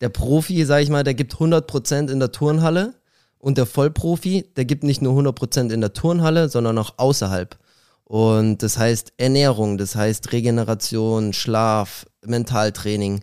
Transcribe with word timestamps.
der 0.00 0.08
Profi, 0.08 0.64
sag 0.64 0.82
ich 0.82 0.90
mal, 0.90 1.04
der 1.04 1.14
gibt 1.14 1.34
100% 1.34 2.10
in 2.10 2.20
der 2.20 2.32
Turnhalle 2.32 2.94
und 3.38 3.58
der 3.58 3.66
Vollprofi, 3.66 4.46
der 4.56 4.64
gibt 4.64 4.84
nicht 4.84 5.02
nur 5.02 5.18
100% 5.18 5.72
in 5.72 5.80
der 5.80 5.92
Turnhalle, 5.92 6.48
sondern 6.48 6.78
auch 6.78 6.94
außerhalb. 6.96 7.56
Und 8.04 8.62
das 8.62 8.78
heißt 8.78 9.12
Ernährung, 9.18 9.76
das 9.76 9.94
heißt 9.94 10.32
Regeneration, 10.32 11.32
Schlaf, 11.32 12.06
Mentaltraining. 12.24 13.20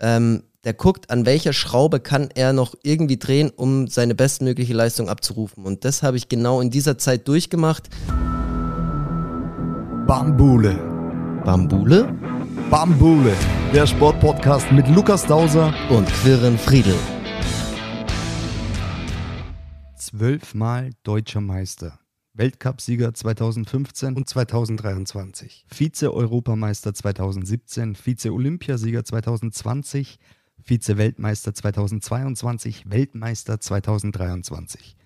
Ähm, 0.00 0.42
der 0.64 0.74
guckt, 0.74 1.10
an 1.10 1.26
welcher 1.26 1.52
Schraube 1.52 2.00
kann 2.00 2.30
er 2.34 2.54
noch 2.54 2.74
irgendwie 2.82 3.18
drehen, 3.18 3.50
um 3.54 3.86
seine 3.86 4.14
bestmögliche 4.14 4.72
Leistung 4.72 5.10
abzurufen. 5.10 5.64
Und 5.64 5.84
das 5.84 6.02
habe 6.02 6.16
ich 6.16 6.28
genau 6.28 6.60
in 6.62 6.70
dieser 6.70 6.96
Zeit 6.96 7.28
durchgemacht. 7.28 7.90
Bambule. 10.06 10.74
Bambule 11.44 12.33
Bambule, 12.76 13.36
der 13.72 13.86
Sportpodcast 13.86 14.72
mit 14.72 14.88
Lukas 14.88 15.24
Dauser 15.24 15.72
und 15.90 16.08
Quirren 16.08 16.58
Friedel. 16.58 16.98
Zwölfmal 19.96 20.90
deutscher 21.04 21.40
Meister. 21.40 22.00
Weltcupsieger 22.32 23.14
2015 23.14 24.16
und 24.16 24.28
2023. 24.28 25.66
Vize-Europameister 25.68 26.92
2017, 26.94 27.94
Vize-Olympiasieger 27.94 29.04
2020, 29.04 30.18
Vize-Weltmeister 30.58 31.54
2022, 31.54 32.90
Weltmeister 32.90 33.60
2023. 33.60 34.96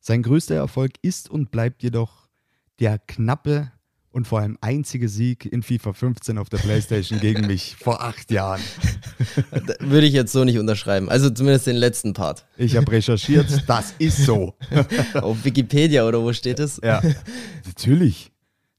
Sein 0.00 0.24
größter 0.24 0.56
Erfolg 0.56 0.94
ist 1.02 1.30
und 1.30 1.52
bleibt 1.52 1.84
jedoch 1.84 2.26
der 2.80 2.98
knappe 2.98 3.70
und 4.12 4.26
vor 4.26 4.40
allem 4.40 4.58
einzige 4.60 5.08
Sieg 5.08 5.46
in 5.46 5.62
FIFA 5.62 5.94
15 5.94 6.38
auf 6.38 6.48
der 6.48 6.58
Playstation 6.58 7.18
gegen 7.18 7.46
mich 7.46 7.76
vor 7.80 8.02
acht 8.02 8.30
Jahren. 8.30 8.60
Würde 9.80 10.06
ich 10.06 10.12
jetzt 10.12 10.32
so 10.32 10.44
nicht 10.44 10.58
unterschreiben. 10.58 11.08
Also 11.08 11.30
zumindest 11.30 11.66
den 11.66 11.76
letzten 11.76 12.12
Part. 12.12 12.46
Ich 12.56 12.76
habe 12.76 12.92
recherchiert, 12.92 13.64
das 13.66 13.94
ist 13.98 14.18
so. 14.18 14.54
auf 15.14 15.44
Wikipedia 15.44 16.06
oder 16.06 16.22
wo 16.22 16.32
steht 16.32 16.60
es? 16.60 16.80
Ja, 16.82 17.02
natürlich. 17.66 18.30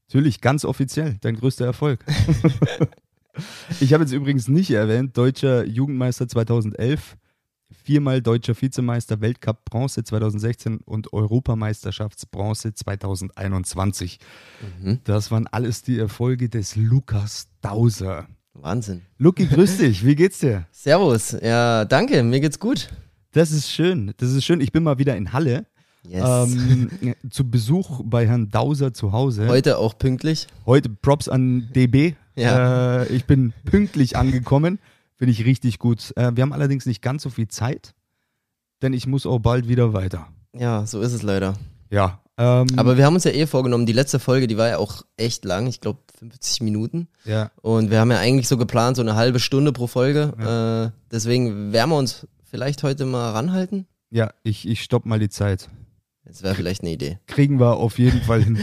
Natürlich, 0.08 0.40
ganz 0.40 0.64
offiziell, 0.64 1.16
dein 1.20 1.34
größter 1.34 1.64
Erfolg. 1.64 2.04
ich 3.80 3.92
habe 3.92 4.04
jetzt 4.04 4.12
übrigens 4.12 4.46
nicht 4.46 4.70
erwähnt, 4.70 5.16
deutscher 5.16 5.64
Jugendmeister 5.64 6.28
2011, 6.28 7.16
viermal 7.84 8.22
deutscher 8.22 8.60
Vizemeister, 8.60 9.20
Weltcup 9.20 9.64
Bronze 9.66 10.02
2016 10.02 10.78
und 10.78 11.12
Europameisterschaftsbronze 11.12 12.72
2021. 12.72 14.18
Mhm. 14.80 15.00
Das 15.04 15.30
waren 15.30 15.46
alles 15.46 15.82
die 15.82 15.98
Erfolge 15.98 16.48
des 16.48 16.76
Lukas 16.76 17.48
Dauser. 17.60 18.26
Wahnsinn. 18.54 19.02
Luki, 19.18 19.46
grüß 19.46 19.76
dich. 19.78 20.04
Wie 20.04 20.16
geht's 20.16 20.38
dir? 20.38 20.66
Servus. 20.72 21.32
Ja, 21.32 21.84
danke. 21.84 22.22
Mir 22.22 22.40
geht's 22.40 22.58
gut. 22.58 22.88
Das 23.32 23.50
ist 23.50 23.70
schön. 23.70 24.14
Das 24.16 24.30
ist 24.30 24.44
schön. 24.44 24.60
Ich 24.60 24.72
bin 24.72 24.82
mal 24.82 24.98
wieder 24.98 25.16
in 25.16 25.32
Halle. 25.32 25.66
Yes. 26.08 26.24
Ähm, 26.24 27.14
zu 27.30 27.50
Besuch 27.50 28.02
bei 28.04 28.26
Herrn 28.26 28.50
Dauser 28.50 28.94
zu 28.94 29.12
Hause. 29.12 29.48
Heute 29.48 29.78
auch 29.78 29.98
pünktlich. 29.98 30.46
Heute 30.66 30.88
Props 30.88 31.28
an 31.28 31.68
DB. 31.74 32.14
Ja. 32.36 33.02
Äh, 33.02 33.12
ich 33.12 33.24
bin 33.24 33.52
pünktlich 33.64 34.16
angekommen. 34.16 34.78
Finde 35.16 35.32
ich 35.32 35.44
richtig 35.44 35.78
gut. 35.78 36.12
Äh, 36.16 36.32
wir 36.34 36.42
haben 36.42 36.52
allerdings 36.52 36.86
nicht 36.86 37.02
ganz 37.02 37.22
so 37.22 37.30
viel 37.30 37.48
Zeit, 37.48 37.94
denn 38.82 38.92
ich 38.92 39.06
muss 39.06 39.26
auch 39.26 39.38
bald 39.38 39.68
wieder 39.68 39.92
weiter. 39.92 40.28
Ja, 40.52 40.86
so 40.86 41.00
ist 41.00 41.12
es 41.12 41.22
leider. 41.22 41.54
Ja. 41.90 42.20
Ähm, 42.36 42.66
Aber 42.76 42.96
wir 42.96 43.06
haben 43.06 43.14
uns 43.14 43.24
ja 43.24 43.30
eh 43.30 43.46
vorgenommen, 43.46 43.86
die 43.86 43.92
letzte 43.92 44.18
Folge, 44.18 44.48
die 44.48 44.56
war 44.56 44.68
ja 44.68 44.78
auch 44.78 45.02
echt 45.16 45.44
lang, 45.44 45.68
ich 45.68 45.80
glaube 45.80 46.00
50 46.18 46.62
Minuten. 46.62 47.08
Ja. 47.24 47.50
Und 47.62 47.90
wir 47.90 48.00
haben 48.00 48.10
ja 48.10 48.18
eigentlich 48.18 48.48
so 48.48 48.56
geplant, 48.56 48.96
so 48.96 49.02
eine 49.02 49.14
halbe 49.14 49.38
Stunde 49.38 49.72
pro 49.72 49.86
Folge. 49.86 50.32
Ja. 50.38 50.86
Äh, 50.86 50.90
deswegen 51.12 51.72
werden 51.72 51.90
wir 51.90 51.96
uns 51.96 52.26
vielleicht 52.42 52.82
heute 52.82 53.06
mal 53.06 53.30
ranhalten. 53.32 53.86
Ja, 54.10 54.32
ich, 54.42 54.66
ich 54.66 54.82
stopp 54.82 55.06
mal 55.06 55.18
die 55.18 55.28
Zeit. 55.28 55.68
Das 56.26 56.42
wäre 56.42 56.54
vielleicht 56.54 56.82
eine 56.82 56.92
Idee. 56.92 57.18
Kriegen 57.26 57.60
wir 57.60 57.76
auf 57.76 57.98
jeden 57.98 58.22
Fall 58.22 58.42
hin. 58.42 58.58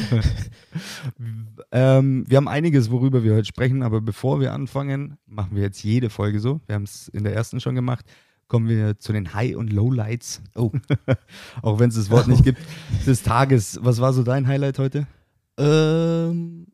ähm, 1.71 2.25
wir 2.27 2.37
haben 2.37 2.47
einiges, 2.47 2.89
worüber 2.89 3.23
wir 3.23 3.35
heute 3.35 3.45
sprechen, 3.45 3.83
aber 3.83 4.01
bevor 4.01 4.39
wir 4.39 4.51
anfangen, 4.51 5.17
machen 5.27 5.55
wir 5.55 5.63
jetzt 5.63 5.83
jede 5.83 6.09
Folge 6.09 6.39
so. 6.39 6.59
Wir 6.65 6.75
haben 6.75 6.83
es 6.83 7.07
in 7.09 7.23
der 7.23 7.35
ersten 7.35 7.59
schon 7.59 7.75
gemacht. 7.75 8.05
Kommen 8.47 8.67
wir 8.67 8.97
zu 8.97 9.13
den 9.13 9.33
High- 9.33 9.55
und 9.55 9.71
Lowlights. 9.71 10.41
Oh. 10.55 10.71
Auch 11.61 11.79
wenn 11.79 11.89
es 11.89 11.95
das 11.95 12.09
Wort 12.09 12.27
nicht 12.27 12.43
gibt. 12.43 12.59
Des 13.05 13.21
Tages. 13.21 13.79
Was 13.81 14.01
war 14.01 14.11
so 14.11 14.23
dein 14.23 14.47
Highlight 14.47 14.79
heute? 14.79 15.07
Ähm, 15.57 16.67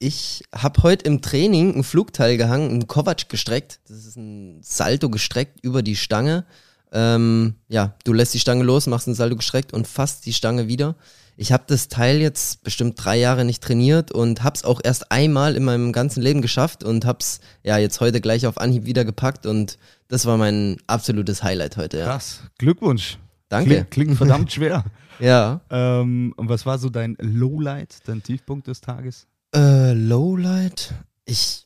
ich 0.00 0.42
habe 0.52 0.82
heute 0.82 1.04
im 1.06 1.22
Training 1.22 1.76
ein 1.76 1.84
Flugteil 1.84 2.36
gehangen, 2.36 2.70
einen 2.70 2.88
Kovac 2.88 3.28
gestreckt. 3.28 3.80
Das 3.88 4.04
ist 4.04 4.16
ein 4.16 4.60
Salto 4.62 5.08
gestreckt 5.08 5.60
über 5.62 5.82
die 5.82 5.96
Stange. 5.96 6.44
Ähm, 6.94 7.56
ja, 7.68 7.94
du 8.04 8.12
lässt 8.12 8.32
die 8.34 8.38
Stange 8.38 8.62
los, 8.62 8.86
machst 8.86 9.08
einen 9.08 9.16
Salto 9.16 9.36
gestreckt 9.36 9.72
und 9.72 9.86
fasst 9.86 10.24
die 10.26 10.32
Stange 10.32 10.68
wieder. 10.68 10.94
Ich 11.36 11.50
habe 11.50 11.64
das 11.66 11.88
Teil 11.88 12.20
jetzt 12.20 12.62
bestimmt 12.62 12.94
drei 12.96 13.16
Jahre 13.18 13.44
nicht 13.44 13.60
trainiert 13.62 14.12
und 14.12 14.44
hab's 14.44 14.64
auch 14.64 14.80
erst 14.82 15.10
einmal 15.10 15.56
in 15.56 15.64
meinem 15.64 15.92
ganzen 15.92 16.22
Leben 16.22 16.40
geschafft 16.40 16.84
und 16.84 17.04
hab's 17.04 17.40
ja 17.64 17.76
jetzt 17.78 18.00
heute 18.00 18.20
gleich 18.20 18.46
auf 18.46 18.58
Anhieb 18.58 18.86
wieder 18.86 19.04
gepackt 19.04 19.44
und 19.44 19.76
das 20.06 20.26
war 20.26 20.36
mein 20.36 20.76
absolutes 20.86 21.42
Highlight 21.42 21.76
heute. 21.76 21.98
Ja. 21.98 22.04
Krass, 22.04 22.42
Glückwunsch. 22.58 23.18
Danke. 23.48 23.70
Klingt, 23.70 23.90
klingt 23.90 24.16
verdammt 24.16 24.52
schwer. 24.52 24.84
ja. 25.18 25.60
Ähm, 25.70 26.32
und 26.36 26.48
was 26.48 26.64
war 26.64 26.78
so 26.78 26.88
dein 26.88 27.16
Lowlight, 27.20 27.98
dein 28.06 28.22
Tiefpunkt 28.22 28.68
des 28.68 28.80
Tages? 28.80 29.26
Äh, 29.52 29.92
Lowlight? 29.94 30.94
Ich 31.24 31.63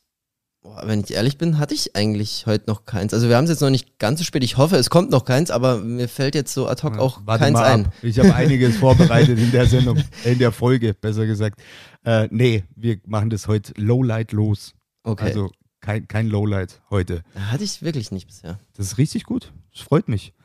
Boah, 0.69 0.83
wenn 0.85 0.99
ich 0.99 1.11
ehrlich 1.11 1.39
bin, 1.39 1.57
hatte 1.57 1.73
ich 1.73 1.95
eigentlich 1.95 2.45
heute 2.45 2.65
noch 2.67 2.85
keins. 2.85 3.11
Also 3.11 3.27
wir 3.27 3.37
haben 3.37 3.45
es 3.45 3.49
jetzt 3.49 3.61
noch 3.61 3.71
nicht 3.71 3.97
ganz 3.97 4.19
so 4.19 4.23
spät. 4.23 4.43
Ich 4.43 4.57
hoffe, 4.57 4.75
es 4.75 4.91
kommt 4.91 5.09
noch 5.09 5.25
keins, 5.25 5.49
aber 5.49 5.79
mir 5.79 6.07
fällt 6.07 6.35
jetzt 6.35 6.53
so 6.53 6.67
ad 6.67 6.83
hoc 6.83 6.93
ja, 6.93 6.99
auch 6.99 7.25
keins 7.25 7.57
ein. 7.57 7.87
Ab. 7.87 7.93
Ich 8.03 8.19
habe 8.19 8.35
einiges 8.35 8.77
vorbereitet 8.77 9.39
in 9.39 9.51
der 9.51 9.65
Sendung, 9.65 9.97
in 10.23 10.37
der 10.37 10.51
Folge, 10.51 10.93
besser 10.93 11.25
gesagt. 11.25 11.59
Äh, 12.05 12.27
nee, 12.29 12.65
wir 12.75 12.99
machen 13.07 13.31
das 13.31 13.47
heute 13.47 13.73
Lowlight 13.81 14.31
los. 14.31 14.75
Okay. 15.01 15.23
Also 15.23 15.49
kein, 15.81 16.07
kein 16.07 16.27
Lowlight 16.27 16.79
heute. 16.91 17.23
Hatte 17.33 17.63
ich 17.63 17.81
wirklich 17.81 18.11
nicht 18.11 18.27
bisher. 18.27 18.59
Das 18.75 18.85
ist 18.85 18.97
richtig 18.99 19.23
gut. 19.23 19.51
Das 19.73 19.81
freut 19.81 20.07
mich. 20.07 20.35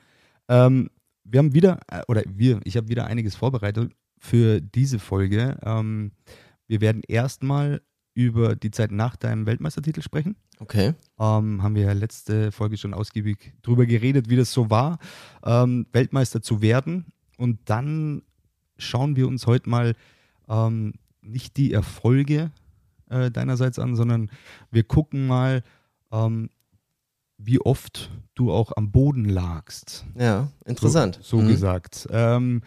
Ähm, 0.48 0.88
wir 1.24 1.38
haben 1.38 1.52
wieder, 1.52 1.80
äh, 1.90 2.00
oder 2.08 2.22
wir, 2.26 2.60
ich 2.64 2.78
habe 2.78 2.88
wieder 2.88 3.08
einiges 3.08 3.36
vorbereitet 3.36 3.92
für 4.18 4.62
diese 4.62 4.98
Folge. 4.98 5.58
Ähm, 5.62 6.12
wir 6.66 6.80
werden 6.80 7.02
erstmal 7.06 7.82
über 8.14 8.54
die 8.54 8.70
Zeit 8.70 8.92
nach 8.92 9.16
deinem 9.16 9.44
Weltmeistertitel 9.46 10.00
sprechen. 10.00 10.36
Okay. 10.60 10.94
Ähm, 11.18 11.62
haben 11.62 11.74
wir 11.74 11.82
ja 11.82 11.92
letzte 11.92 12.52
Folge 12.52 12.76
schon 12.76 12.94
ausgiebig 12.94 13.52
drüber 13.62 13.86
geredet, 13.86 14.30
wie 14.30 14.36
das 14.36 14.52
so 14.52 14.70
war, 14.70 14.98
ähm, 15.44 15.86
Weltmeister 15.92 16.40
zu 16.40 16.62
werden. 16.62 17.06
Und 17.36 17.58
dann 17.64 18.22
schauen 18.78 19.16
wir 19.16 19.26
uns 19.26 19.46
heute 19.46 19.68
mal 19.68 19.94
ähm, 20.48 20.94
nicht 21.22 21.56
die 21.56 21.72
Erfolge 21.72 22.52
äh, 23.10 23.30
deinerseits 23.30 23.78
an, 23.78 23.96
sondern 23.96 24.30
wir 24.70 24.84
gucken 24.84 25.26
mal, 25.26 25.62
ähm, 26.12 26.50
wie 27.36 27.60
oft 27.60 28.10
du 28.34 28.52
auch 28.52 28.72
am 28.76 28.92
Boden 28.92 29.24
lagst. 29.24 30.04
Ja, 30.16 30.48
interessant. 30.64 31.18
So, 31.20 31.38
so 31.38 31.42
mhm. 31.42 31.48
gesagt. 31.48 32.06
Ähm, 32.10 32.62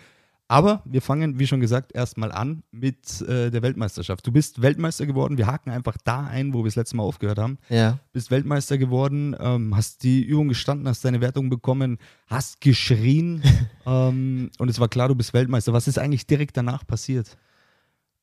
aber 0.48 0.82
wir 0.86 1.02
fangen, 1.02 1.40
wie 1.40 1.48
schon 1.48 1.60
gesagt, 1.60 1.94
erstmal 1.94 2.32
an 2.32 2.64
mit 2.72 3.22
äh, 3.22 3.52
der 3.52 3.62
Weltmeisterschaft. 3.62 4.26
Du 4.26 4.32
bist 4.32 4.62
Weltmeister 4.62 5.06
geworden. 5.06 5.38
Wir 5.38 5.48
haken 5.48 5.72
einfach 5.72 5.98
da 6.04 6.22
ein, 6.22 6.54
wo 6.54 6.60
wir 6.60 6.70
das 6.70 6.76
letzte 6.76 6.96
Mal 6.96 7.04
aufgehört 7.04 7.38
haben. 7.38 7.58
Ja. 7.70 8.00
Bist 8.14 8.32
Weltmeister 8.32 8.78
geworden, 8.78 9.36
ähm, 9.40 9.76
hast 9.76 10.04
die 10.04 10.24
Übung 10.24 10.48
gestanden, 10.48 10.88
hast 10.88 11.04
deine 11.04 11.20
Wertung 11.20 11.50
bekommen, 11.50 11.98
hast 12.28 12.62
geschrien 12.62 13.44
ähm, 13.86 14.50
und 14.58 14.70
es 14.70 14.80
war 14.80 14.88
klar, 14.88 15.10
du 15.10 15.16
bist 15.16 15.34
Weltmeister. 15.34 15.74
Was 15.74 15.88
ist 15.88 16.00
eigentlich 16.00 16.28
direkt 16.28 16.56
danach 16.56 16.88
passiert? 16.88 17.38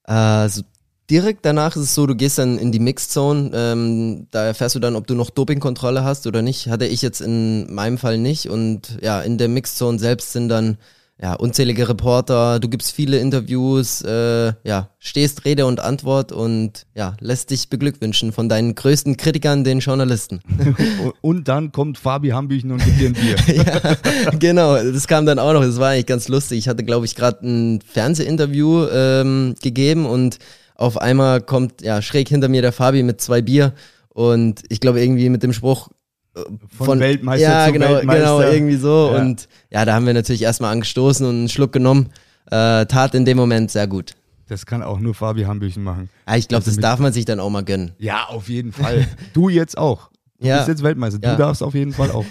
Also 0.05 0.63
direkt 1.11 1.45
danach 1.45 1.77
ist 1.77 1.83
es 1.83 1.95
so, 1.95 2.07
du 2.07 2.15
gehst 2.15 2.39
dann 2.39 2.59
in 2.59 2.73
die 2.73 2.79
Mixed 2.79 3.13
Zone. 3.13 3.51
Ähm, 3.53 4.29
da 4.31 4.45
erfährst 4.45 4.75
du 4.75 4.81
dann, 4.81 4.97
ob 4.97 5.07
du 5.07 5.15
noch 5.15 5.31
Dopingkontrolle 5.31 6.05
hast 6.05 6.27
oder 6.27 6.43
nicht. 6.43 6.69
Hatte 6.69 6.87
ich 6.87 7.03
jetzt 7.03 7.21
in 7.21 7.73
meinem 7.75 7.99
Fall 7.99 8.19
nicht. 8.19 8.49
Und 8.49 8.99
ja, 9.03 9.21
in 9.21 9.39
der 9.39 9.49
Mixed 9.49 9.77
Zone 9.77 9.99
selbst 9.99 10.33
sind 10.33 10.49
dann 10.49 10.79
ja, 11.21 11.35
unzählige 11.35 11.89
Reporter, 11.89 12.59
du 12.59 12.69
gibst 12.69 12.93
viele 12.93 13.19
Interviews, 13.19 14.03
äh, 14.03 14.53
ja, 14.65 14.91
stehst 14.99 15.45
Rede 15.45 15.65
und 15.67 15.79
Antwort 15.79 16.33
und 16.33 16.87
ja, 16.95 17.17
lässt 17.21 17.51
dich 17.51 17.69
beglückwünschen 17.69 18.33
von 18.33 18.49
deinen 18.49 18.75
größten 18.75 19.17
Kritikern, 19.17 19.63
den 19.63 19.79
Journalisten. 19.79 20.41
und 21.21 21.47
dann 21.47 21.71
kommt 21.71 21.99
Fabi 21.99 22.31
Hambüchen 22.31 22.73
und 22.73 22.85
gibt 22.85 23.01
dir 23.01 23.09
ein 23.09 23.13
Bier. 23.13 23.37
ja, 23.55 24.31
genau, 24.39 24.75
das 24.77 25.07
kam 25.07 25.25
dann 25.25 25.39
auch 25.39 25.53
noch, 25.53 25.63
das 25.63 25.79
war 25.79 25.91
eigentlich 25.91 26.07
ganz 26.07 26.27
lustig. 26.29 26.59
Ich 26.59 26.69
hatte, 26.69 26.83
glaube 26.83 27.07
ich, 27.07 27.15
gerade 27.15 27.47
ein 27.47 27.81
Fernsehinterview 27.81 28.87
ähm, 28.93 29.55
gegeben 29.63 30.07
und 30.07 30.39
auf 30.75 30.99
einmal 30.99 31.41
kommt 31.41 31.83
ja 31.83 32.03
schräg 32.03 32.29
hinter 32.29 32.49
mir 32.49 32.61
der 32.61 32.73
Fabi 32.73 33.05
mit 33.05 33.21
zwei 33.21 33.41
Bier 33.41 33.73
und 34.09 34.63
ich 34.69 34.81
glaube 34.81 35.01
irgendwie 35.01 35.29
mit 35.29 35.45
dem 35.45 35.53
Spruch, 35.53 35.91
von, 36.35 36.87
von 36.87 37.01
Weltmeister 37.01 37.49
ja, 37.49 37.67
zu 37.67 37.73
genau, 37.73 37.91
Weltmeister. 37.91 38.23
Genau, 38.23 38.41
irgendwie 38.41 38.77
so. 38.77 39.11
Ja. 39.13 39.21
Und 39.21 39.49
ja, 39.71 39.85
da 39.85 39.95
haben 39.95 40.07
wir 40.07 40.15
natürlich 40.15 40.43
erstmal 40.43 40.73
angestoßen 40.73 41.27
und 41.27 41.35
einen 41.35 41.49
Schluck 41.49 41.73
genommen. 41.73 42.11
Äh, 42.47 42.87
tat 42.87 43.15
in 43.15 43.25
dem 43.25 43.37
Moment 43.37 43.71
sehr 43.71 43.87
gut. 43.87 44.15
Das 44.49 44.67
kann 44.67 44.83
auch 44.83 44.99
nur 44.99 45.15
Fabi 45.15 45.43
Hambüchen 45.45 45.83
machen. 45.83 46.11
Ja, 46.29 46.37
ich 46.37 46.49
glaube, 46.49 46.65
also 46.65 46.71
das 46.71 46.81
darf 46.81 46.99
man 46.99 47.13
sich 47.13 47.25
dann 47.25 47.41
auch 47.41 47.51
mal 47.51 47.65
gönnen. 47.65 47.93
Ja, 47.99 48.25
auf 48.25 48.49
jeden 48.49 48.73
Fall. 48.75 49.07
du 49.33 49.49
jetzt 49.49 49.79
auch. 49.79 50.11
Du 50.39 50.49
ja. 50.49 50.57
bist 50.57 50.69
jetzt 50.69 50.83
Weltmeister. 50.83 51.19
Du 51.19 51.29
ja. 51.29 51.37
darfst 51.37 51.63
auf 51.63 51.75
jeden 51.75 51.93
Fall 51.93 52.11
auch. 52.11 52.27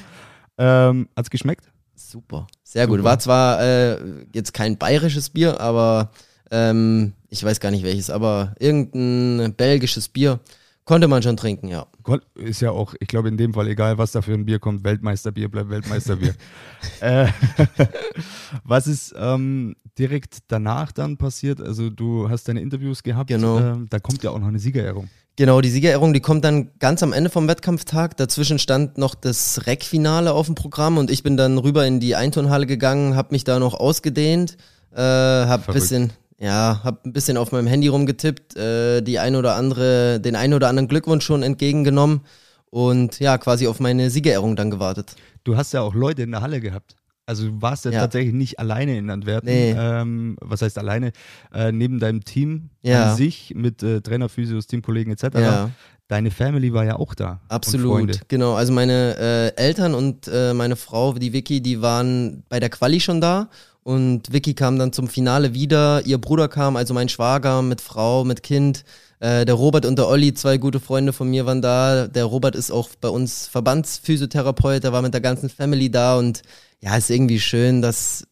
Ähm, 0.58 1.08
hat's 1.16 1.30
geschmeckt? 1.30 1.66
Super, 1.96 2.48
sehr 2.64 2.86
gut. 2.86 2.98
Super. 2.98 3.10
War 3.10 3.20
zwar 3.20 3.62
äh, 3.62 3.98
jetzt 4.34 4.54
kein 4.54 4.78
bayerisches 4.78 5.30
Bier, 5.30 5.60
aber 5.60 6.12
ähm, 6.52 7.14
ich 7.30 7.44
weiß 7.44 7.60
gar 7.60 7.72
nicht 7.72 7.84
welches, 7.84 8.10
aber 8.10 8.54
irgendein 8.60 9.56
belgisches 9.56 10.10
Bier 10.10 10.40
konnte 10.86 11.08
man 11.08 11.24
schon 11.24 11.38
trinken, 11.38 11.68
ja. 11.68 11.88
Ist 12.36 12.62
ja 12.62 12.72
auch, 12.72 12.94
ich 13.00 13.08
glaube 13.08 13.30
in 13.30 13.38
dem 13.38 13.54
Fall 13.54 13.68
egal, 13.68 13.98
was 13.98 14.12
da 14.12 14.22
für 14.22 14.34
ein 14.34 14.46
Bier 14.46 14.60
kommt, 14.60 14.84
Weltmeisterbier 14.84 15.50
bleibt 15.50 15.70
Weltmeisterbier. 15.70 16.34
äh, 17.00 17.28
was 18.64 18.88
ist 18.88 19.14
ähm, 19.18 19.76
direkt 19.98 20.40
danach 20.48 20.92
dann 20.92 21.18
passiert? 21.18 21.62
Also 21.62 21.90
du 21.90 22.30
hast 22.30 22.48
deine 22.48 22.62
Interviews 22.62 23.04
gehabt, 23.04 23.30
Genau. 23.30 23.60
ähm, 23.60 23.88
da 23.90 24.00
kommt 24.00 24.24
ja 24.24 24.32
auch 24.32 24.40
noch 24.40 24.48
eine 24.48 24.60
Siegerehrung. 24.60 25.10
Genau, 25.36 25.62
die 25.62 25.70
Siegerehrung, 25.70 26.14
die 26.14 26.20
kommt 26.20 26.46
dann 26.46 26.70
ganz 26.78 27.02
am 27.02 27.12
Ende 27.12 27.32
vom 27.32 27.48
Wettkampftag. 27.48 28.16
Dazwischen 28.18 28.60
stand 28.60 29.00
noch 29.00 29.16
das 29.16 29.66
Rec-Finale 29.66 30.32
auf 30.32 30.46
dem 30.46 30.54
Programm 30.54 31.00
und 31.00 31.10
ich 31.10 31.24
bin 31.24 31.38
dann 31.38 31.58
rüber 31.58 31.88
in 31.88 32.00
die 32.00 32.16
Einturnhalle 32.16 32.68
gegangen, 32.68 33.16
habe 33.16 33.30
mich 33.32 33.44
da 33.44 33.58
noch 33.58 33.74
ausgedehnt, 33.74 34.58
äh, 34.92 35.02
hab 35.02 35.64
Verrückt. 35.66 35.74
bisschen, 35.82 36.14
ja, 36.40 36.82
hab 36.84 37.06
ein 37.06 37.14
bisschen 37.14 37.38
auf 37.38 37.52
meinem 37.52 37.68
Handy 37.68 37.88
rumgetippt, 37.88 38.56
äh, 38.58 39.02
die 39.02 39.20
ein 39.20 39.36
oder 39.36 39.56
andere, 39.56 40.20
den 40.20 40.36
ein 40.36 40.54
oder 40.54 40.68
anderen 40.70 40.88
Glückwunsch 40.88 41.26
schon 41.26 41.44
entgegengenommen 41.44 42.22
und 42.70 43.20
ja, 43.20 43.38
quasi 43.38 43.68
auf 43.68 43.80
meine 43.80 44.10
Siegerehrung 44.10 44.56
dann 44.56 44.72
gewartet. 44.72 45.16
Du 45.44 45.56
hast 45.58 45.74
ja 45.74 45.82
auch 45.82 45.94
Leute 45.94 46.24
in 46.24 46.32
der 46.32 46.42
Halle 46.42 46.60
gehabt. 46.60 46.96
Also 47.26 47.48
du 47.48 47.62
warst 47.62 47.86
ja, 47.86 47.92
Ja. 47.92 48.00
tatsächlich 48.02 48.34
nicht 48.34 48.60
alleine 48.60 48.98
in 48.98 49.10
Antwerpen. 49.10 49.48
Nee. 49.50 49.72
Ähm, 49.78 50.36
was 50.42 50.62
heißt 50.62 50.78
alleine? 50.78 51.14
Äh, 51.54 51.72
neben 51.72 52.00
deinem 52.00 52.26
Team 52.26 52.70
Ja. 52.82 53.12
an 53.12 53.18
sich 53.18 53.54
mit 53.56 53.82
äh, 53.82 54.02
Trainer, 54.02 54.28
Physios, 54.28 54.68
Teamkollegen 54.68 55.14
etc. 55.14 55.24
Ja. 55.36 55.70
Deine 56.10 56.32
Family 56.32 56.74
war 56.74 56.84
ja 56.84 56.98
auch 56.98 57.16
da. 57.16 57.40
Absolut, 57.48 58.28
genau. 58.28 58.56
Also 58.56 58.74
meine 58.74 59.16
äh, 59.18 59.62
Eltern 59.62 59.96
und 59.96 60.28
äh, 60.28 60.54
meine 60.54 60.76
Frau, 60.76 61.14
die 61.14 61.32
Vicky, 61.32 61.62
die 61.62 61.82
waren 61.82 62.44
bei 62.50 62.60
der 62.60 62.70
Quali 62.70 63.00
schon 63.00 63.22
da 63.22 63.50
und 63.84 64.32
Vicky 64.32 64.54
kam 64.54 64.80
dann 64.80 64.94
zum 64.94 65.08
Finale 65.08 65.54
wieder. 65.54 66.06
Ihr 66.06 66.18
Bruder 66.18 66.48
kam, 66.48 66.76
also 66.78 66.94
mein 66.94 67.10
Schwager 67.10 67.62
mit 67.62 67.82
Frau, 67.82 68.24
mit 68.24 68.42
Kind. 68.42 68.86
Äh, 69.20 69.46
der 69.46 69.56
Robert 69.56 69.86
und 69.86 69.98
der 69.98 70.08
Olli, 70.08 70.34
zwei 70.34 70.58
gute 70.58 70.80
Freunde 70.80 71.14
von 71.14 71.30
mir 71.30 71.46
waren 71.46 71.62
da. 71.62 72.08
Der 72.08 72.26
Robert 72.26 72.56
ist 72.56 72.72
auch 72.72 72.90
bei 73.00 73.10
uns 73.10 73.48
Verbandsphysiotherapeut, 73.48 74.84
der 74.84 74.94
war 74.94 75.02
mit 75.02 75.14
der 75.14 75.22
ganzen 75.22 75.50
Family 75.50 75.92
da 75.92 76.18
und 76.18 76.42
ja, 76.82 76.96
ist 76.96 77.10
irgendwie 77.10 77.40
schön, 77.40 77.82
dass 77.82 78.26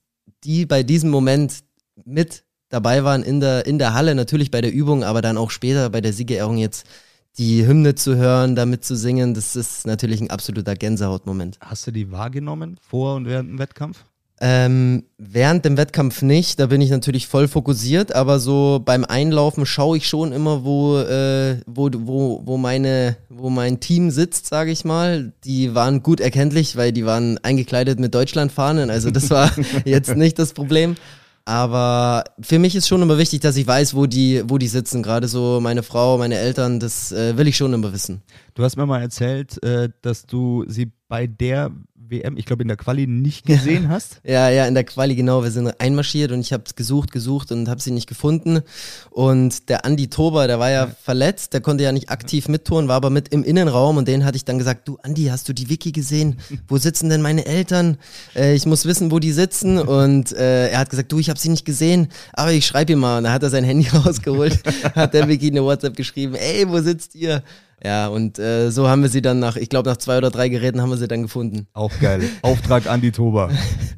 die 0.43 0.65
bei 0.65 0.83
diesem 0.83 1.09
Moment 1.09 1.59
mit 2.05 2.43
dabei 2.69 3.03
waren 3.03 3.23
in 3.23 3.39
der, 3.39 3.65
in 3.65 3.77
der 3.77 3.93
Halle, 3.93 4.15
natürlich 4.15 4.51
bei 4.51 4.61
der 4.61 4.73
Übung, 4.73 5.03
aber 5.03 5.21
dann 5.21 5.37
auch 5.37 5.51
später 5.51 5.89
bei 5.89 6.01
der 6.01 6.13
Siegerehrung 6.13 6.57
jetzt 6.57 6.85
die 7.37 7.65
Hymne 7.65 7.95
zu 7.95 8.15
hören, 8.15 8.55
damit 8.55 8.83
zu 8.83 8.95
singen, 8.95 9.33
das 9.33 9.55
ist 9.55 9.87
natürlich 9.87 10.19
ein 10.19 10.29
absoluter 10.29 10.75
Gänsehautmoment. 10.75 11.57
Hast 11.61 11.87
du 11.87 11.91
die 11.91 12.11
wahrgenommen 12.11 12.77
vor 12.81 13.15
und 13.15 13.25
während 13.25 13.49
dem 13.49 13.59
Wettkampf? 13.59 14.03
Ähm, 14.43 15.03
während 15.19 15.65
dem 15.65 15.77
Wettkampf 15.77 16.23
nicht, 16.23 16.59
da 16.59 16.65
bin 16.65 16.81
ich 16.81 16.89
natürlich 16.89 17.27
voll 17.27 17.47
fokussiert, 17.47 18.15
aber 18.15 18.39
so 18.39 18.81
beim 18.83 19.05
Einlaufen 19.05 19.67
schaue 19.67 19.97
ich 19.97 20.07
schon 20.07 20.31
immer, 20.31 20.63
wo, 20.63 20.97
äh, 20.97 21.57
wo, 21.67 21.91
wo, 21.93 22.41
wo, 22.43 22.57
meine, 22.57 23.17
wo 23.29 23.51
mein 23.51 23.79
Team 23.79 24.09
sitzt, 24.09 24.47
sage 24.47 24.71
ich 24.71 24.83
mal. 24.83 25.31
Die 25.43 25.75
waren 25.75 26.01
gut 26.01 26.19
erkenntlich, 26.19 26.75
weil 26.75 26.91
die 26.91 27.05
waren 27.05 27.37
eingekleidet 27.43 27.99
mit 27.99 28.15
Deutschlandfahnen, 28.15 28.89
also 28.89 29.11
das 29.11 29.29
war 29.29 29.51
jetzt 29.85 30.15
nicht 30.15 30.39
das 30.39 30.53
Problem. 30.53 30.95
Aber 31.45 32.23
für 32.39 32.57
mich 32.57 32.75
ist 32.75 32.87
schon 32.87 33.01
immer 33.01 33.17
wichtig, 33.19 33.41
dass 33.41 33.57
ich 33.57 33.67
weiß, 33.67 33.95
wo 33.95 34.05
die, 34.05 34.43
wo 34.47 34.57
die 34.57 34.67
sitzen. 34.67 35.03
Gerade 35.03 35.27
so 35.27 35.59
meine 35.61 35.83
Frau, 35.83 36.17
meine 36.17 36.35
Eltern, 36.35 36.79
das 36.79 37.11
äh, 37.11 37.37
will 37.37 37.47
ich 37.47 37.57
schon 37.57 37.73
immer 37.73 37.93
wissen. 37.93 38.21
Du 38.53 38.63
hast 38.63 38.75
mir 38.75 38.85
mal 38.85 39.01
erzählt, 39.01 39.61
äh, 39.63 39.89
dass 40.01 40.25
du 40.25 40.65
sie 40.67 40.91
bei 41.07 41.27
der 41.27 41.71
WM, 42.11 42.37
ich 42.37 42.45
glaube 42.45 42.61
in 42.61 42.67
der 42.67 42.77
Quali, 42.77 43.07
nicht 43.07 43.45
gesehen 43.47 43.89
hast. 43.89 44.21
Ja, 44.23 44.49
ja, 44.49 44.65
in 44.65 44.73
der 44.73 44.83
Quali, 44.83 45.15
genau. 45.15 45.43
Wir 45.43 45.51
sind 45.51 45.73
einmarschiert 45.79 46.31
und 46.31 46.41
ich 46.41 46.53
habe 46.53 46.63
gesucht, 46.75 47.11
gesucht 47.11 47.51
und 47.51 47.67
habe 47.67 47.81
sie 47.81 47.91
nicht 47.91 48.07
gefunden. 48.07 48.61
Und 49.09 49.69
der 49.69 49.85
Andi 49.85 50.09
Tober, 50.09 50.47
der 50.47 50.59
war 50.59 50.69
ja, 50.69 50.87
verletzt, 50.87 51.53
der 51.53 51.61
konnte 51.61 51.83
ja 51.83 51.91
nicht 51.91 52.09
aktiv 52.09 52.47
mittouren, 52.47 52.87
war 52.87 52.97
aber 52.97 53.09
mit 53.09 53.29
im 53.29 53.43
Innenraum 53.43 53.97
und 53.97 54.07
den 54.07 54.25
hatte 54.25 54.35
ich 54.35 54.45
dann 54.45 54.57
gesagt, 54.57 54.87
du 54.87 54.97
Andi, 55.01 55.25
hast 55.25 55.49
du 55.49 55.53
die 55.53 55.69
Wiki 55.69 55.91
gesehen? 55.91 56.37
Wo 56.67 56.77
sitzen 56.77 57.09
denn 57.09 57.21
meine 57.21 57.45
Eltern? 57.45 57.97
Äh, 58.35 58.55
ich 58.55 58.65
muss 58.65 58.85
wissen, 58.85 59.11
wo 59.11 59.19
die 59.19 59.31
sitzen. 59.31 59.77
Und 59.91 60.31
äh, 60.33 60.69
er 60.69 60.79
hat 60.79 60.89
gesagt, 60.89 61.11
du, 61.11 61.19
ich 61.19 61.29
habe 61.29 61.39
sie 61.39 61.49
nicht 61.49 61.65
gesehen, 61.65 62.09
aber 62.33 62.51
ich 62.51 62.65
schreibe 62.65 62.93
ihm 62.93 62.99
mal. 62.99 63.17
Und 63.17 63.25
dann 63.25 63.33
hat 63.33 63.43
er 63.43 63.49
sein 63.49 63.63
Handy 63.63 63.87
rausgeholt, 63.89 64.59
hat 64.95 65.13
der 65.13 65.27
Wiki 65.27 65.47
eine 65.47 65.63
WhatsApp 65.63 65.95
geschrieben, 65.95 66.35
ey, 66.35 66.67
wo 66.67 66.79
sitzt 66.79 67.15
ihr? 67.15 67.43
Ja, 67.83 68.07
und 68.07 68.37
äh, 68.37 68.69
so 68.69 68.87
haben 68.87 69.01
wir 69.01 69.09
sie 69.09 69.23
dann 69.23 69.39
nach, 69.39 69.55
ich 69.55 69.69
glaube, 69.69 69.89
nach 69.89 69.97
zwei 69.97 70.17
oder 70.17 70.29
drei 70.29 70.49
Geräten 70.49 70.81
haben 70.81 70.91
wir 70.91 70.97
sie 70.97 71.07
dann 71.07 71.23
gefunden. 71.23 71.67
Auch 71.73 71.91
geil. 71.99 72.29
Auftrag 72.43 72.85
an 72.85 73.01
die 73.01 73.11
Toba. 73.11 73.49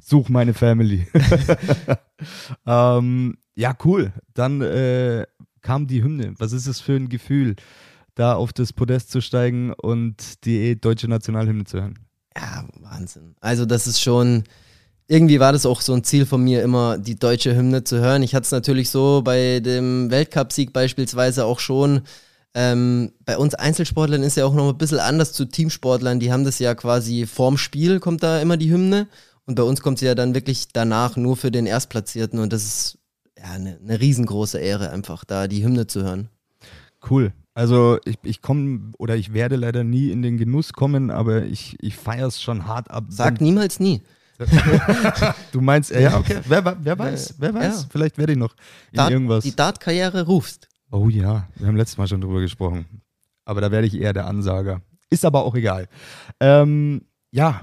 Such 0.01 0.29
meine 0.29 0.53
Family. 0.53 1.05
ähm, 2.65 3.37
ja, 3.55 3.75
cool. 3.83 4.13
Dann 4.33 4.61
äh, 4.61 5.25
kam 5.61 5.87
die 5.87 6.01
Hymne. 6.01 6.33
Was 6.37 6.53
ist 6.53 6.67
es 6.67 6.79
für 6.79 6.93
ein 6.93 7.09
Gefühl, 7.09 7.55
da 8.15 8.35
auf 8.35 8.53
das 8.53 8.71
Podest 8.71 9.11
zu 9.11 9.19
steigen 9.19 9.73
und 9.73 10.45
die 10.45 10.79
deutsche 10.79 11.09
Nationalhymne 11.09 11.65
zu 11.65 11.81
hören? 11.81 11.99
Ja, 12.37 12.65
Wahnsinn. 12.79 13.35
Also 13.41 13.65
das 13.65 13.85
ist 13.85 14.01
schon, 14.01 14.43
irgendwie 15.07 15.41
war 15.41 15.51
das 15.51 15.65
auch 15.65 15.81
so 15.81 15.93
ein 15.93 16.05
Ziel 16.05 16.25
von 16.25 16.41
mir, 16.41 16.63
immer 16.63 16.97
die 16.97 17.15
deutsche 17.15 17.53
Hymne 17.53 17.83
zu 17.83 17.99
hören. 17.99 18.23
Ich 18.23 18.33
hatte 18.33 18.45
es 18.45 18.51
natürlich 18.51 18.89
so 18.89 19.21
bei 19.23 19.59
dem 19.59 20.09
Weltcupsieg 20.09 20.71
beispielsweise 20.71 21.43
auch 21.45 21.59
schon. 21.59 22.01
Ähm, 22.55 23.13
bei 23.25 23.37
uns 23.37 23.55
Einzelsportlern 23.55 24.21
ist 24.21 24.37
ja 24.37 24.45
auch 24.45 24.53
noch 24.53 24.69
ein 24.69 24.77
bisschen 24.77 24.99
anders 24.99 25.33
zu 25.33 25.45
Teamsportlern. 25.45 26.19
Die 26.19 26.31
haben 26.31 26.43
das 26.43 26.59
ja 26.59 26.75
quasi 26.75 27.25
vorm 27.25 27.57
Spiel 27.57 27.99
kommt 27.99 28.21
da 28.21 28.39
immer 28.39 28.57
die 28.57 28.71
Hymne 28.71 29.07
und 29.45 29.55
bei 29.55 29.63
uns 29.63 29.81
kommt 29.81 29.99
sie 29.99 30.05
ja 30.05 30.15
dann 30.15 30.35
wirklich 30.35 30.67
danach 30.71 31.15
nur 31.15 31.35
für 31.35 31.51
den 31.51 31.65
Erstplatzierten 31.65 32.39
und 32.39 32.53
das 32.53 32.63
ist 32.63 32.97
ja 33.37 33.51
eine, 33.51 33.79
eine 33.81 33.99
riesengroße 33.99 34.59
Ehre 34.59 34.91
einfach, 34.91 35.25
da 35.25 35.47
die 35.47 35.63
Hymne 35.63 35.87
zu 35.87 36.03
hören. 36.03 36.29
Cool. 37.09 37.33
Also 37.55 37.99
ich, 38.05 38.17
ich 38.23 38.41
komme 38.41 38.93
oder 38.97 39.15
ich 39.15 39.33
werde 39.33 39.55
leider 39.55 39.83
nie 39.83 40.11
in 40.11 40.21
den 40.21 40.37
Genuss 40.37 40.73
kommen, 40.73 41.11
aber 41.11 41.43
ich, 41.43 41.77
ich 41.81 41.95
feiere 41.95 42.27
es 42.27 42.41
schon 42.41 42.67
hart 42.67 42.89
ab. 42.89 43.05
Sag 43.09 43.41
niemals 43.41 43.79
nie. 43.79 44.01
Du 45.51 45.61
meinst, 45.61 45.91
ja, 45.91 46.17
okay. 46.17 46.39
Wer, 46.45 46.77
wer 46.81 46.99
weiß, 46.99 47.35
wer 47.37 47.53
weiß. 47.53 47.83
Ja. 47.83 47.87
Vielleicht 47.91 48.17
werde 48.17 48.33
ich 48.33 48.37
noch 48.37 48.55
in 48.91 48.97
Dart, 48.97 49.11
irgendwas. 49.11 49.43
Die 49.43 49.55
Dart-Karriere 49.55 50.25
rufst. 50.25 50.67
Oh 50.95 51.09
ja, 51.09 51.47
wir 51.55 51.65
haben 51.67 51.75
letztes 51.75 51.97
Mal 51.97 52.07
schon 52.07 52.21
drüber 52.21 52.39
gesprochen. 52.39 52.85
Aber 53.45 53.61
da 53.61 53.71
werde 53.71 53.87
ich 53.87 53.99
eher 53.99 54.13
der 54.13 54.27
Ansager. 54.27 54.81
Ist 55.09 55.25
aber 55.25 55.43
auch 55.43 55.55
egal. 55.55 55.87
Ähm, 56.39 57.01
ja, 57.31 57.61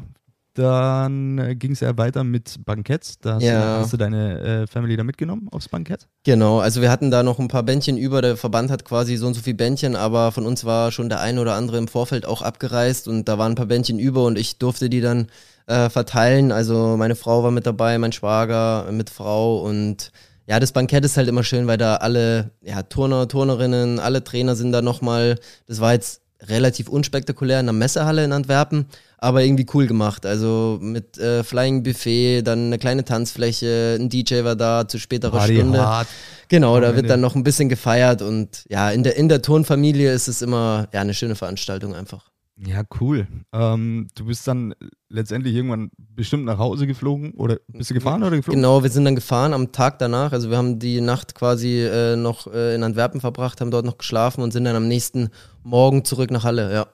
dann 0.55 1.56
ging 1.59 1.73
es 1.73 1.81
ja 1.81 1.97
weiter 1.97 2.25
mit 2.25 2.65
Banketts. 2.67 3.19
Da 3.20 3.34
hast, 3.34 3.44
Ja. 3.44 3.77
du, 3.77 3.81
hast 3.84 3.93
du 3.93 3.96
deine 3.96 4.41
äh, 4.41 4.67
Family 4.67 4.96
da 4.96 5.05
mitgenommen 5.05 5.49
aufs 5.53 5.69
Bankett? 5.69 6.08
Genau, 6.25 6.58
also 6.58 6.82
wir 6.82 6.91
hatten 6.91 7.13
da 7.13 7.22
noch 7.22 7.39
ein 7.39 7.46
paar 7.46 7.63
Bändchen 7.63 7.96
über. 7.96 8.20
Der 8.20 8.37
Verband 8.37 8.69
hat 8.69 8.84
quasi 8.84 9.17
so 9.17 9.29
und 9.29 9.34
so 9.34 9.41
viel 9.43 9.55
Bändchen, 9.55 9.94
aber 9.94 10.32
von 10.32 10.44
uns 10.44 10.65
war 10.65 10.91
schon 10.91 11.08
der 11.08 11.20
ein 11.20 11.39
oder 11.39 11.55
andere 11.55 11.79
im 11.79 11.87
Vorfeld 11.87 12.27
auch 12.27 12.43
abgereist 12.43 13.06
und 13.06 13.29
da 13.29 13.39
waren 13.39 13.53
ein 13.53 13.56
paar 13.56 13.67
Bändchen 13.67 14.01
über 14.01 14.25
und 14.25 14.37
ich 14.39 14.58
durfte 14.58 14.91
die 14.91 15.01
dann 15.01 15.29
äh, 15.67 15.89
verteilen. 15.89 16.51
Also 16.51 16.96
meine 16.96 17.15
Frau 17.15 17.44
war 17.44 17.53
mit 17.53 17.65
dabei, 17.65 17.96
mein 17.99 18.13
Schwager 18.13 18.91
mit 18.91 19.08
Frau 19.08 19.60
und 19.65 20.10
ja, 20.50 20.58
das 20.58 20.72
Bankett 20.72 21.04
ist 21.04 21.16
halt 21.16 21.28
immer 21.28 21.44
schön, 21.44 21.69
weil 21.69 21.78
da 21.78 21.94
alle 21.96 22.50
ja, 22.60 22.82
Turner, 22.82 23.28
Turnerinnen, 23.28 24.00
alle 24.00 24.24
Trainer 24.24 24.56
sind 24.56 24.72
da 24.72 24.82
nochmal. 24.82 25.38
Das 25.69 25.78
war 25.78 25.92
jetzt 25.92 26.22
relativ 26.42 26.88
unspektakulär 26.88 27.60
in 27.60 27.66
der 27.66 27.72
Messehalle 27.72 28.24
in 28.24 28.32
Antwerpen, 28.32 28.86
aber 29.19 29.44
irgendwie 29.44 29.64
cool 29.74 29.86
gemacht. 29.86 30.26
Also 30.26 30.76
mit 30.82 31.16
äh, 31.19 31.44
Flying 31.44 31.84
Buffet, 31.84 32.42
dann 32.42 32.66
eine 32.66 32.78
kleine 32.78 33.04
Tanzfläche, 33.04 33.96
ein 34.00 34.08
DJ 34.08 34.42
war 34.42 34.56
da 34.56 34.88
zu 34.88 34.98
späterer 34.98 35.38
Party 35.38 35.54
Stunde. 35.54 35.86
hard. 35.86 36.08
Genau, 36.48 36.80
da 36.80 36.96
wird 36.96 37.08
dann 37.08 37.20
noch 37.20 37.36
ein 37.36 37.44
bisschen 37.44 37.69
gefeiert 37.69 38.20
und 38.20 38.64
ja, 38.69 38.90
in 38.90 39.04
der, 39.04 39.14
in 39.14 39.28
der 39.28 39.42
Turnfamilie 39.42 40.12
ist 40.12 40.26
es 40.26 40.42
immer 40.42 40.88
ja, 40.92 41.00
eine 41.00 41.14
schöne 41.14 41.36
Veranstaltung 41.36 41.94
einfach. 41.94 42.30
Ja, 42.67 42.82
cool. 43.00 43.26
Ähm, 43.55 44.08
du 44.14 44.26
bist 44.26 44.46
dann 44.46 44.74
letztendlich 45.08 45.55
irgendwann 45.55 45.90
bestimmt 45.96 46.44
nach 46.44 46.58
Hause 46.58 46.86
geflogen 46.86 47.32
oder 47.32 47.58
bist 47.69 47.88
du 47.90 47.94
gefahren 47.94 48.22
oder 48.22 48.36
geflogen? 48.36 48.60
Genau, 48.60 48.82
wir 48.82 48.90
sind 48.90 49.05
dann 49.06 49.14
gefahren 49.14 49.55
am 49.55 49.72
Tag 49.72 49.98
danach. 49.98 50.32
Also 50.32 50.50
wir 50.50 50.58
haben 50.58 50.79
die 50.79 51.00
Nacht 51.00 51.34
quasi 51.34 51.81
äh, 51.81 52.17
noch 52.17 52.46
äh, 52.52 52.74
in 52.74 52.82
Antwerpen 52.82 53.20
verbracht, 53.20 53.60
haben 53.62 53.70
dort 53.70 53.86
noch 53.86 53.96
geschlafen 53.96 54.43
und 54.43 54.52
sind 54.52 54.64
dann 54.64 54.76
am 54.76 54.88
nächsten 54.88 55.31
Morgen 55.62 56.05
zurück 56.05 56.31
nach 56.31 56.44
Halle, 56.44 56.72
ja. 56.72 56.86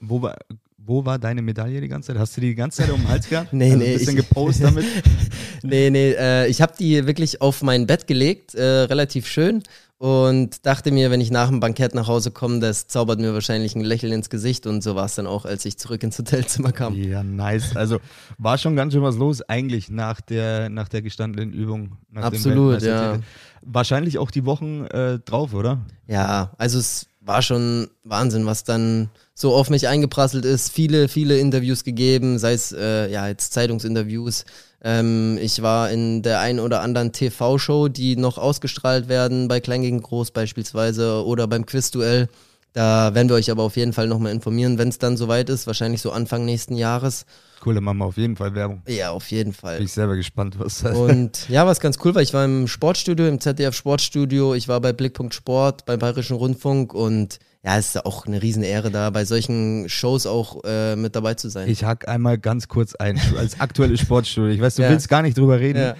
Wo 0.00 0.22
war, 0.22 0.36
wo 0.78 1.04
war 1.04 1.18
deine 1.18 1.42
Medaille 1.42 1.80
die 1.80 1.88
ganze 1.88 2.08
Zeit? 2.08 2.18
Hast 2.18 2.36
du 2.36 2.40
die 2.40 2.48
die 2.48 2.54
ganze 2.54 2.82
Zeit 2.82 2.90
um 2.90 3.00
den 3.00 3.08
Hals 3.08 3.28
gehabt? 3.28 3.48
Nee, 3.52 3.72
also 3.72 3.78
nee, 3.78 3.92
Ein 3.92 3.98
bisschen 3.98 4.18
ich- 4.18 4.28
gepostet 4.28 4.66
damit? 4.66 4.84
Nee, 5.62 5.90
nee, 5.90 6.12
äh, 6.12 6.46
ich 6.48 6.62
habe 6.62 6.72
die 6.78 7.06
wirklich 7.06 7.42
auf 7.42 7.62
mein 7.62 7.86
Bett 7.86 8.06
gelegt, 8.06 8.54
äh, 8.54 8.62
relativ 8.62 9.26
schön. 9.26 9.62
Und 10.00 10.64
dachte 10.64 10.92
mir, 10.92 11.10
wenn 11.10 11.20
ich 11.20 11.30
nach 11.30 11.50
dem 11.50 11.60
Bankett 11.60 11.94
nach 11.94 12.08
Hause 12.08 12.30
komme, 12.30 12.58
das 12.58 12.86
zaubert 12.86 13.20
mir 13.20 13.34
wahrscheinlich 13.34 13.76
ein 13.76 13.82
Lächeln 13.82 14.14
ins 14.14 14.30
Gesicht. 14.30 14.66
Und 14.66 14.82
so 14.82 14.94
war 14.94 15.04
es 15.04 15.14
dann 15.14 15.26
auch, 15.26 15.44
als 15.44 15.66
ich 15.66 15.76
zurück 15.76 16.02
ins 16.02 16.18
Hotelzimmer 16.18 16.72
kam. 16.72 16.94
Ja, 16.94 17.22
nice. 17.22 17.76
Also 17.76 17.98
war 18.38 18.56
schon 18.56 18.76
ganz 18.76 18.94
schön 18.94 19.02
was 19.02 19.18
los 19.18 19.42
eigentlich 19.42 19.90
nach 19.90 20.22
der, 20.22 20.70
nach 20.70 20.88
der 20.88 21.02
gestandenen 21.02 21.52
Übung. 21.52 21.98
Absolut, 22.14 22.80
ja. 22.80 23.18
Wahrscheinlich 23.60 24.16
auch 24.16 24.30
die 24.30 24.46
Wochen 24.46 24.86
äh, 24.86 25.18
drauf, 25.18 25.52
oder? 25.52 25.84
Ja, 26.06 26.54
also 26.56 26.78
es 26.78 27.09
war 27.20 27.42
schon 27.42 27.88
Wahnsinn, 28.02 28.46
was 28.46 28.64
dann 28.64 29.10
so 29.34 29.54
auf 29.54 29.70
mich 29.70 29.88
eingeprasselt 29.88 30.44
ist. 30.44 30.72
Viele, 30.72 31.08
viele 31.08 31.38
Interviews 31.38 31.84
gegeben, 31.84 32.38
sei 32.38 32.54
es 32.54 32.72
äh, 32.72 33.10
ja 33.10 33.28
jetzt 33.28 33.52
Zeitungsinterviews. 33.52 34.44
Ähm, 34.82 35.38
ich 35.40 35.60
war 35.60 35.90
in 35.90 36.22
der 36.22 36.40
einen 36.40 36.60
oder 36.60 36.80
anderen 36.80 37.12
TV-Show, 37.12 37.88
die 37.88 38.16
noch 38.16 38.38
ausgestrahlt 38.38 39.08
werden, 39.08 39.48
bei 39.48 39.60
Klein 39.60 39.82
gegen 39.82 40.00
Groß 40.00 40.30
beispielsweise 40.30 41.24
oder 41.24 41.46
beim 41.46 41.66
Quizduell. 41.66 42.28
Da 42.72 43.14
werden 43.14 43.28
wir 43.28 43.34
euch 43.36 43.50
aber 43.50 43.62
auf 43.64 43.76
jeden 43.76 43.92
Fall 43.92 44.06
nochmal 44.06 44.32
informieren, 44.32 44.78
wenn 44.78 44.88
es 44.88 44.98
dann 44.98 45.16
soweit 45.16 45.50
ist, 45.50 45.66
wahrscheinlich 45.66 46.02
so 46.02 46.12
Anfang 46.12 46.44
nächsten 46.44 46.76
Jahres. 46.76 47.26
Coole 47.60 47.80
Mama, 47.80 48.06
auf 48.06 48.16
jeden 48.16 48.36
Fall 48.36 48.54
Werbung. 48.54 48.82
Ja, 48.86 49.10
auf 49.10 49.30
jeden 49.30 49.52
Fall. 49.52 49.76
Bin 49.76 49.86
ich 49.86 49.92
selber 49.92 50.16
gespannt, 50.16 50.54
was 50.58 50.78
das 50.82 50.96
Und 50.96 51.48
ja, 51.48 51.66
was 51.66 51.80
ganz 51.80 51.98
cool 52.04 52.14
war, 52.14 52.22
ich 52.22 52.32
war 52.32 52.44
im 52.44 52.68
Sportstudio, 52.68 53.26
im 53.26 53.40
ZDF 53.40 53.74
Sportstudio, 53.74 54.54
ich 54.54 54.68
war 54.68 54.80
bei 54.80 54.92
Blickpunkt 54.92 55.34
Sport, 55.34 55.84
beim 55.84 55.98
Bayerischen 55.98 56.36
Rundfunk 56.36 56.94
und 56.94 57.38
ja, 57.62 57.76
es 57.76 57.94
ist 57.94 58.06
auch 58.06 58.24
eine 58.26 58.40
Riesenehre 58.40 58.90
da, 58.90 59.10
bei 59.10 59.26
solchen 59.26 59.86
Shows 59.90 60.24
auch 60.24 60.62
äh, 60.64 60.96
mit 60.96 61.14
dabei 61.14 61.34
zu 61.34 61.50
sein. 61.50 61.68
Ich 61.68 61.84
hack 61.84 62.08
einmal 62.08 62.38
ganz 62.38 62.68
kurz 62.68 62.94
ein, 62.94 63.20
als 63.36 63.60
aktuelles 63.60 64.00
Sportstudio. 64.00 64.50
Ich 64.50 64.60
weiß, 64.62 64.76
du 64.76 64.82
Ja. 64.82 64.88
willst 64.90 65.10
gar 65.10 65.20
nicht 65.20 65.36
drüber 65.36 65.60
reden. 65.60 65.78
Ja. 65.82 65.94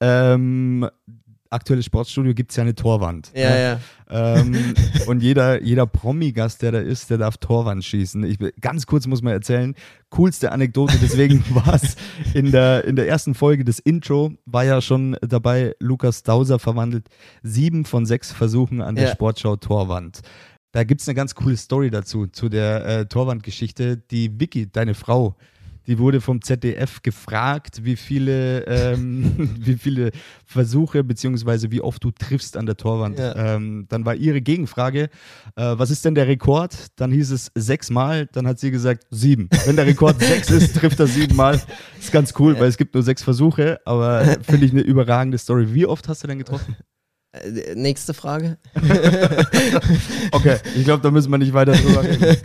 Ähm, 0.00 0.88
aktuelles 1.54 1.86
Sportstudio 1.86 2.34
gibt 2.34 2.50
es 2.50 2.56
ja 2.56 2.62
eine 2.62 2.74
Torwand. 2.74 3.32
Ja, 3.34 3.50
ne? 3.50 3.62
ja. 3.62 3.80
Ähm, 4.10 4.74
und 5.06 5.22
jeder, 5.22 5.62
jeder 5.62 5.86
Promi-Gast, 5.86 6.60
der 6.62 6.72
da 6.72 6.78
ist, 6.80 7.08
der 7.10 7.18
darf 7.18 7.38
Torwand 7.38 7.84
schießen. 7.84 8.24
Ich, 8.24 8.38
ganz 8.60 8.86
kurz 8.86 9.06
muss 9.06 9.22
man 9.22 9.32
erzählen, 9.32 9.74
coolste 10.10 10.52
Anekdote, 10.52 10.98
deswegen 11.00 11.42
war 11.50 11.74
es 11.74 11.96
in 12.34 12.52
der, 12.52 12.84
in 12.84 12.96
der 12.96 13.08
ersten 13.08 13.34
Folge 13.34 13.64
des 13.64 13.78
Intro, 13.78 14.32
war 14.44 14.64
ja 14.64 14.80
schon 14.80 15.16
dabei, 15.22 15.74
Lukas 15.80 16.22
Dauser 16.22 16.58
verwandelt, 16.58 17.08
sieben 17.42 17.84
von 17.84 18.04
sechs 18.04 18.30
Versuchen 18.30 18.82
an 18.82 18.94
der 18.96 19.04
Ja. 19.04 19.12
Sportschau 19.12 19.56
Torwand. 19.56 20.20
Da 20.72 20.82
gibt 20.82 21.00
es 21.00 21.08
eine 21.08 21.14
ganz 21.14 21.36
coole 21.36 21.56
Story 21.56 21.88
dazu, 21.88 22.26
zu 22.26 22.48
der 22.48 22.84
äh, 22.84 23.06
Torwandgeschichte. 23.06 23.96
Die 23.96 24.40
Vicky, 24.40 24.70
deine 24.70 24.94
Frau, 24.94 25.36
die 25.86 25.98
wurde 25.98 26.20
vom 26.20 26.42
ZDF 26.42 27.02
gefragt, 27.02 27.84
wie 27.84 27.96
viele, 27.96 28.66
ähm, 28.66 29.56
wie 29.58 29.74
viele 29.74 30.10
Versuche 30.46 31.04
beziehungsweise 31.04 31.70
wie 31.70 31.80
oft 31.80 32.02
du 32.02 32.10
triffst 32.10 32.56
an 32.56 32.66
der 32.66 32.76
Torwand. 32.76 33.18
Ja. 33.18 33.54
Ähm, 33.56 33.86
dann 33.88 34.04
war 34.04 34.14
ihre 34.14 34.40
Gegenfrage, 34.40 35.10
äh, 35.56 35.74
was 35.76 35.90
ist 35.90 36.04
denn 36.04 36.14
der 36.14 36.26
Rekord? 36.26 36.74
Dann 36.96 37.12
hieß 37.12 37.30
es 37.30 37.50
sechsmal, 37.54 38.26
dann 38.26 38.46
hat 38.46 38.58
sie 38.58 38.70
gesagt 38.70 39.06
sieben. 39.10 39.48
Wenn 39.66 39.76
der 39.76 39.86
Rekord 39.86 40.20
sechs 40.20 40.50
ist, 40.50 40.76
trifft 40.76 41.00
er 41.00 41.06
siebenmal. 41.06 41.60
Ist 41.98 42.12
ganz 42.12 42.34
cool, 42.38 42.58
weil 42.58 42.68
es 42.68 42.76
gibt 42.76 42.94
nur 42.94 43.02
sechs 43.02 43.22
Versuche, 43.22 43.80
aber 43.84 44.24
finde 44.42 44.66
ich 44.66 44.72
eine 44.72 44.82
überragende 44.82 45.38
Story. 45.38 45.74
Wie 45.74 45.86
oft 45.86 46.08
hast 46.08 46.22
du 46.22 46.28
denn 46.28 46.38
getroffen? 46.38 46.76
Äh, 47.32 47.74
nächste 47.74 48.14
Frage. 48.14 48.58
Okay, 50.30 50.58
ich 50.76 50.84
glaube, 50.84 51.02
da 51.02 51.10
müssen 51.10 51.30
wir 51.30 51.38
nicht 51.38 51.52
weiter 51.52 51.72
drüber 51.72 52.04
reden. 52.04 52.36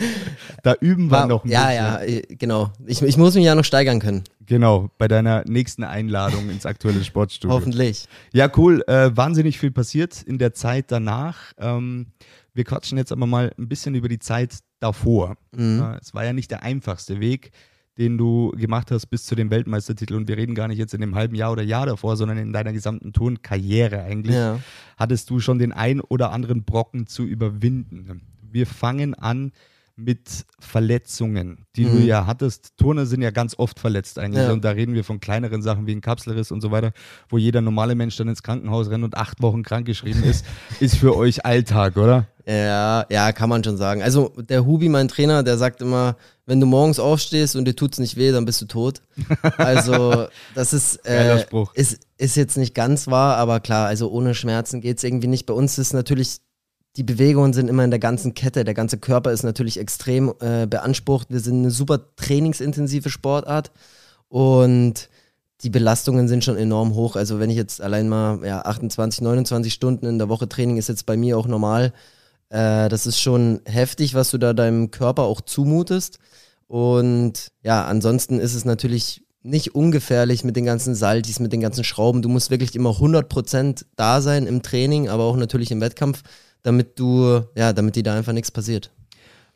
Da 0.63 0.75
üben 0.79 1.09
wir 1.11 1.25
noch 1.25 1.45
ein 1.45 1.49
ja, 1.49 1.67
bisschen. 1.67 1.83
ja, 1.83 2.01
äh, 2.01 2.21
genau. 2.35 2.71
Ich, 2.85 3.01
ich 3.01 3.17
muss 3.17 3.35
mich 3.35 3.45
ja 3.45 3.55
noch 3.55 3.65
steigern 3.65 3.99
können. 3.99 4.23
Genau, 4.45 4.89
bei 4.97 5.07
deiner 5.07 5.43
nächsten 5.45 5.83
Einladung 5.83 6.49
ins 6.49 6.65
aktuelle 6.65 7.03
Sportstudio. 7.03 7.55
Hoffentlich. 7.55 8.07
Ja, 8.33 8.49
cool. 8.57 8.83
Äh, 8.87 9.15
wahnsinnig 9.15 9.59
viel 9.59 9.71
passiert 9.71 10.23
in 10.23 10.37
der 10.37 10.53
Zeit 10.53 10.91
danach. 10.91 11.53
Ähm, 11.57 12.07
wir 12.53 12.63
quatschen 12.63 12.97
jetzt 12.97 13.11
aber 13.11 13.27
mal 13.27 13.51
ein 13.57 13.69
bisschen 13.69 13.95
über 13.95 14.09
die 14.09 14.19
Zeit 14.19 14.57
davor. 14.79 15.37
Mhm. 15.55 15.81
Äh, 15.81 15.97
es 16.01 16.13
war 16.13 16.25
ja 16.25 16.33
nicht 16.33 16.51
der 16.51 16.63
einfachste 16.63 17.19
Weg, 17.19 17.51
den 17.97 18.17
du 18.17 18.51
gemacht 18.51 18.91
hast 18.91 19.07
bis 19.07 19.25
zu 19.25 19.35
dem 19.35 19.51
Weltmeistertitel. 19.51 20.15
Und 20.15 20.27
wir 20.27 20.37
reden 20.37 20.55
gar 20.55 20.67
nicht 20.67 20.77
jetzt 20.77 20.93
in 20.93 21.01
dem 21.01 21.15
halben 21.15 21.35
Jahr 21.35 21.51
oder 21.51 21.63
Jahr 21.63 21.85
davor, 21.85 22.17
sondern 22.17 22.37
in 22.37 22.53
deiner 22.53 22.73
gesamten 22.73 23.13
Turnkarriere 23.13 24.01
eigentlich. 24.01 24.35
Ja. 24.35 24.59
Hattest 24.97 25.29
du 25.29 25.39
schon 25.39 25.59
den 25.59 25.71
ein 25.73 26.01
oder 26.01 26.31
anderen 26.31 26.63
Brocken 26.63 27.07
zu 27.07 27.23
überwinden. 27.23 28.21
Wir 28.41 28.65
fangen 28.65 29.13
an 29.13 29.51
mit 29.99 30.45
Verletzungen, 30.59 31.65
die 31.75 31.83
du 31.83 31.89
Mhm. 31.91 32.05
ja 32.05 32.25
hattest. 32.25 32.77
Turner 32.77 33.05
sind 33.05 33.21
ja 33.21 33.31
ganz 33.31 33.55
oft 33.57 33.79
verletzt 33.79 34.17
eigentlich. 34.17 34.43
Ja. 34.45 34.51
Und 34.53 34.63
da 34.63 34.71
reden 34.71 34.93
wir 34.93 35.03
von 35.03 35.19
kleineren 35.19 35.61
Sachen 35.61 35.85
wie 35.87 35.91
ein 35.91 36.01
Kapselriss 36.01 36.51
und 36.51 36.61
so 36.61 36.71
weiter, 36.71 36.91
wo 37.27 37.37
jeder 37.37 37.61
normale 37.61 37.95
Mensch 37.95 38.15
dann 38.17 38.27
ins 38.29 38.41
Krankenhaus 38.43 38.89
rennt 38.89 39.03
und 39.03 39.17
acht 39.17 39.41
Wochen 39.41 39.61
krankgeschrieben 39.63 40.23
ist, 40.23 40.45
ist 40.79 40.95
für 40.95 41.15
euch 41.15 41.45
Alltag, 41.45 41.97
oder? 41.97 42.27
Ja, 42.47 43.05
ja, 43.11 43.31
kann 43.31 43.49
man 43.49 43.63
schon 43.63 43.77
sagen. 43.77 44.01
Also 44.01 44.29
der 44.37 44.65
Hubi, 44.65 44.89
mein 44.89 45.07
Trainer, 45.07 45.43
der 45.43 45.57
sagt 45.57 45.81
immer, 45.81 46.15
wenn 46.47 46.59
du 46.59 46.65
morgens 46.65 46.97
aufstehst 46.99 47.55
und 47.55 47.65
dir 47.65 47.75
tut's 47.75 47.99
nicht 47.99 48.15
weh, 48.17 48.31
dann 48.31 48.45
bist 48.45 48.59
du 48.61 48.65
tot. 48.65 49.01
Also 49.57 50.27
das 50.55 50.73
ist, 50.73 51.05
äh, 51.05 51.45
ist, 51.75 51.99
ist 52.17 52.35
jetzt 52.37 52.57
nicht 52.57 52.73
ganz 52.73 53.05
wahr, 53.07 53.37
aber 53.37 53.59
klar, 53.59 53.85
also 53.87 54.09
ohne 54.09 54.33
Schmerzen 54.33 54.81
geht's 54.81 55.03
irgendwie 55.03 55.27
nicht. 55.27 55.45
Bei 55.45 55.53
uns 55.53 55.77
ist 55.77 55.93
natürlich, 55.93 56.37
die 56.99 57.03
Bewegungen 57.03 57.53
sind 57.53 57.69
immer 57.69 57.85
in 57.85 57.91
der 57.91 57.99
ganzen 57.99 58.33
Kette. 58.33 58.65
Der 58.65 58.73
ganze 58.73 58.97
Körper 58.97 59.31
ist 59.31 59.43
natürlich 59.43 59.79
extrem 59.79 60.33
äh, 60.41 60.67
beansprucht. 60.67 61.29
Wir 61.29 61.39
sind 61.39 61.59
eine 61.59 61.71
super 61.71 62.13
trainingsintensive 62.17 63.09
Sportart 63.09 63.71
und 64.27 65.07
die 65.61 65.69
Belastungen 65.69 66.27
sind 66.27 66.43
schon 66.43 66.57
enorm 66.57 66.95
hoch. 66.95 67.15
Also 67.15 67.39
wenn 67.39 67.49
ich 67.49 67.55
jetzt 67.55 67.79
allein 67.79 68.09
mal 68.09 68.45
ja, 68.45 68.63
28, 68.63 69.21
29 69.21 69.73
Stunden 69.73 70.07
in 70.07 70.17
der 70.17 70.27
Woche 70.27 70.49
Training 70.49 70.75
ist 70.75 70.89
jetzt 70.89 71.05
bei 71.05 71.15
mir 71.15 71.37
auch 71.37 71.47
normal. 71.47 71.93
Äh, 72.49 72.89
das 72.89 73.07
ist 73.07 73.21
schon 73.21 73.61
heftig, 73.63 74.13
was 74.13 74.31
du 74.31 74.37
da 74.37 74.51
deinem 74.51 74.91
Körper 74.91 75.23
auch 75.23 75.39
zumutest. 75.39 76.19
Und 76.67 77.53
ja, 77.63 77.85
ansonsten 77.85 78.41
ist 78.41 78.55
es 78.55 78.65
natürlich 78.65 79.23
nicht 79.41 79.73
ungefährlich 79.73 80.43
mit 80.43 80.57
den 80.57 80.65
ganzen 80.65 80.95
Saltis, 80.95 81.39
mit 81.39 81.53
den 81.53 81.61
ganzen 81.61 81.85
Schrauben. 81.85 82.21
Du 82.21 82.27
musst 82.27 82.51
wirklich 82.51 82.75
immer 82.75 82.89
100% 82.89 83.85
da 83.95 84.19
sein 84.19 84.47
im 84.47 84.63
Training, 84.63 85.07
aber 85.07 85.23
auch 85.23 85.37
natürlich 85.37 85.71
im 85.71 85.79
Wettkampf, 85.79 86.23
damit 86.63 86.99
du, 86.99 87.43
ja, 87.55 87.73
damit 87.73 87.95
dir 87.95 88.03
da 88.03 88.15
einfach 88.15 88.33
nichts 88.33 88.51
passiert. 88.51 88.91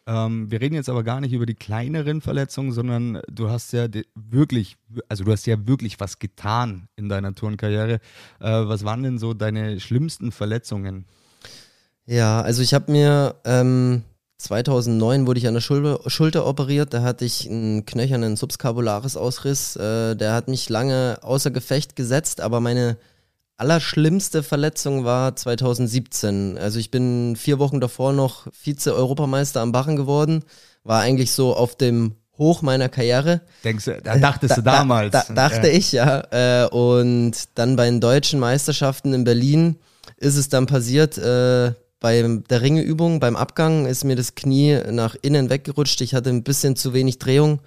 Ähm, 0.05 0.51
wir 0.51 0.59
reden 0.59 0.75
jetzt 0.75 0.89
aber 0.89 1.03
gar 1.03 1.21
nicht 1.21 1.31
über 1.31 1.45
die 1.45 1.55
kleineren 1.55 2.19
Verletzungen, 2.19 2.73
sondern 2.73 3.21
du 3.31 3.49
hast 3.49 3.71
ja 3.71 3.87
wirklich, 4.15 4.75
also 5.07 5.23
du 5.23 5.31
hast 5.31 5.45
ja 5.45 5.65
wirklich 5.65 5.99
was 5.99 6.19
getan 6.19 6.89
in 6.97 7.07
deiner 7.07 7.33
Turnkarriere. 7.33 7.95
Äh, 8.39 8.49
was 8.67 8.83
waren 8.83 9.03
denn 9.03 9.17
so 9.17 9.33
deine 9.33 9.79
schlimmsten 9.79 10.31
Verletzungen? 10.31 11.05
Ja, 12.05 12.41
also 12.41 12.61
ich 12.61 12.73
habe 12.73 12.91
mir 12.91 13.35
ähm, 13.45 14.03
2009 14.39 15.25
wurde 15.25 15.39
ich 15.39 15.47
an 15.47 15.53
der 15.53 15.61
Schulter, 15.61 16.01
Schulter 16.09 16.45
operiert. 16.45 16.93
Da 16.93 17.01
hatte 17.01 17.23
ich 17.23 17.49
einen 17.49 17.85
knöchernen 17.85 18.35
subskapularis 18.35 19.15
Ausriss. 19.15 19.77
Äh, 19.77 20.15
der 20.15 20.33
hat 20.33 20.49
mich 20.49 20.67
lange 20.67 21.19
außer 21.21 21.49
Gefecht 21.49 21.95
gesetzt, 21.95 22.41
aber 22.41 22.59
meine 22.59 22.97
allerschlimmste 23.63 24.43
Verletzung 24.43 25.05
war 25.05 25.37
2017. 25.37 26.57
Also 26.57 26.79
ich 26.79 26.91
bin 26.91 27.37
vier 27.37 27.59
Wochen 27.59 27.79
davor 27.79 28.11
noch 28.11 28.47
Vize-Europameister 28.51 29.61
am 29.61 29.71
Bachen 29.71 29.95
geworden. 29.95 30.43
War 30.83 30.99
eigentlich 30.99 31.31
so 31.31 31.55
auf 31.55 31.77
dem 31.77 32.15
Hoch 32.37 32.61
meiner 32.61 32.89
Karriere. 32.89 33.41
Denkst 33.63 33.85
du, 33.85 34.01
da 34.01 34.17
dachtest 34.17 34.57
du 34.57 34.61
damals. 34.61 35.13
Da, 35.13 35.23
da, 35.29 35.33
dachte 35.33 35.67
ja. 35.67 35.73
ich, 35.73 35.91
ja. 35.93 36.23
Äh, 36.31 36.67
und 36.67 37.31
dann 37.55 37.77
bei 37.77 37.85
den 37.85 38.01
deutschen 38.01 38.39
Meisterschaften 38.41 39.13
in 39.13 39.23
Berlin 39.23 39.77
ist 40.17 40.35
es 40.35 40.49
dann 40.49 40.65
passiert, 40.65 41.17
äh, 41.17 41.71
bei 42.01 42.21
der 42.49 42.61
Ringeübung, 42.61 43.21
beim 43.21 43.37
Abgang 43.37 43.85
ist 43.85 44.03
mir 44.03 44.17
das 44.17 44.35
Knie 44.35 44.77
nach 44.91 45.15
innen 45.21 45.49
weggerutscht. 45.49 46.01
Ich 46.01 46.13
hatte 46.13 46.31
ein 46.31 46.43
bisschen 46.43 46.75
zu 46.75 46.93
wenig 46.93 47.17
Drehung. 47.17 47.61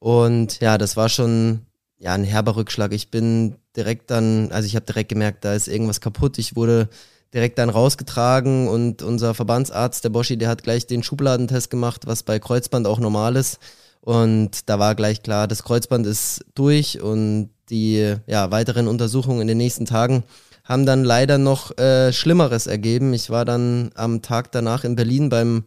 Und 0.00 0.58
ja, 0.58 0.78
das 0.78 0.96
war 0.96 1.08
schon 1.08 1.60
ja, 1.98 2.12
ein 2.12 2.24
herber 2.24 2.56
Rückschlag. 2.56 2.92
Ich 2.92 3.12
bin 3.12 3.54
direkt 3.78 4.10
dann, 4.10 4.52
also 4.52 4.66
ich 4.66 4.76
habe 4.76 4.84
direkt 4.84 5.08
gemerkt, 5.08 5.44
da 5.44 5.54
ist 5.54 5.68
irgendwas 5.68 6.02
kaputt. 6.02 6.36
Ich 6.38 6.56
wurde 6.56 6.88
direkt 7.32 7.58
dann 7.58 7.70
rausgetragen 7.70 8.68
und 8.68 9.02
unser 9.02 9.34
Verbandsarzt, 9.34 10.04
der 10.04 10.10
Boschi, 10.10 10.36
der 10.36 10.48
hat 10.48 10.62
gleich 10.62 10.86
den 10.86 11.02
Schubladentest 11.02 11.70
gemacht, 11.70 12.06
was 12.06 12.22
bei 12.22 12.38
Kreuzband 12.38 12.86
auch 12.86 12.98
normal 12.98 13.36
ist. 13.36 13.58
Und 14.00 14.68
da 14.68 14.78
war 14.78 14.94
gleich 14.94 15.22
klar, 15.22 15.46
das 15.46 15.62
Kreuzband 15.62 16.06
ist 16.06 16.44
durch 16.54 17.00
und 17.00 17.50
die 17.70 18.16
ja, 18.26 18.50
weiteren 18.50 18.88
Untersuchungen 18.88 19.42
in 19.42 19.48
den 19.48 19.58
nächsten 19.58 19.86
Tagen 19.86 20.24
haben 20.64 20.86
dann 20.86 21.04
leider 21.04 21.38
noch 21.38 21.76
äh, 21.78 22.12
Schlimmeres 22.12 22.66
ergeben. 22.66 23.14
Ich 23.14 23.30
war 23.30 23.44
dann 23.44 23.90
am 23.94 24.22
Tag 24.22 24.52
danach 24.52 24.84
in 24.84 24.96
Berlin 24.96 25.28
beim 25.28 25.64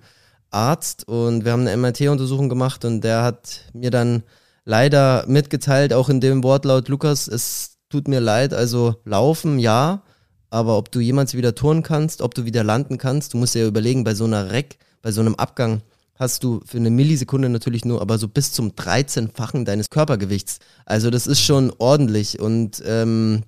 Arzt 0.51 1.07
und 1.07 1.45
wir 1.45 1.51
haben 1.53 1.67
eine 1.67 1.77
MRT-Untersuchung 1.77 2.49
gemacht 2.49 2.85
und 2.85 3.01
der 3.01 3.23
hat 3.23 3.61
mir 3.73 3.89
dann 3.89 4.23
leider 4.65 5.25
mitgeteilt, 5.27 5.93
auch 5.93 6.09
in 6.09 6.21
dem 6.21 6.43
Wortlaut, 6.43 6.87
Lukas, 6.87 7.27
es 7.27 7.70
tut 7.91 8.07
mir 8.07 8.19
leid, 8.19 8.53
also 8.53 8.95
laufen, 9.05 9.59
ja, 9.59 10.01
aber 10.49 10.77
ob 10.77 10.91
du 10.91 10.99
jemals 10.99 11.33
wieder 11.33 11.55
touren 11.55 11.83
kannst, 11.83 12.21
ob 12.21 12.33
du 12.33 12.45
wieder 12.45 12.63
landen 12.63 12.97
kannst, 12.97 13.33
du 13.33 13.37
musst 13.37 13.55
dir 13.55 13.61
ja 13.61 13.67
überlegen, 13.67 14.03
bei 14.03 14.15
so 14.15 14.25
einer 14.25 14.51
Reck, 14.51 14.77
bei 15.01 15.11
so 15.11 15.21
einem 15.21 15.35
Abgang 15.35 15.81
hast 16.15 16.43
du 16.43 16.61
für 16.65 16.77
eine 16.77 16.91
Millisekunde 16.91 17.49
natürlich 17.49 17.85
nur, 17.85 18.01
aber 18.01 18.17
so 18.17 18.27
bis 18.27 18.51
zum 18.51 18.71
13-fachen 18.71 19.65
deines 19.65 19.89
Körpergewichts. 19.89 20.59
Also 20.85 21.09
das 21.09 21.25
ist 21.25 21.41
schon 21.41 21.73
ordentlich 21.79 22.39
und 22.39 22.81
ähm, 22.85 23.43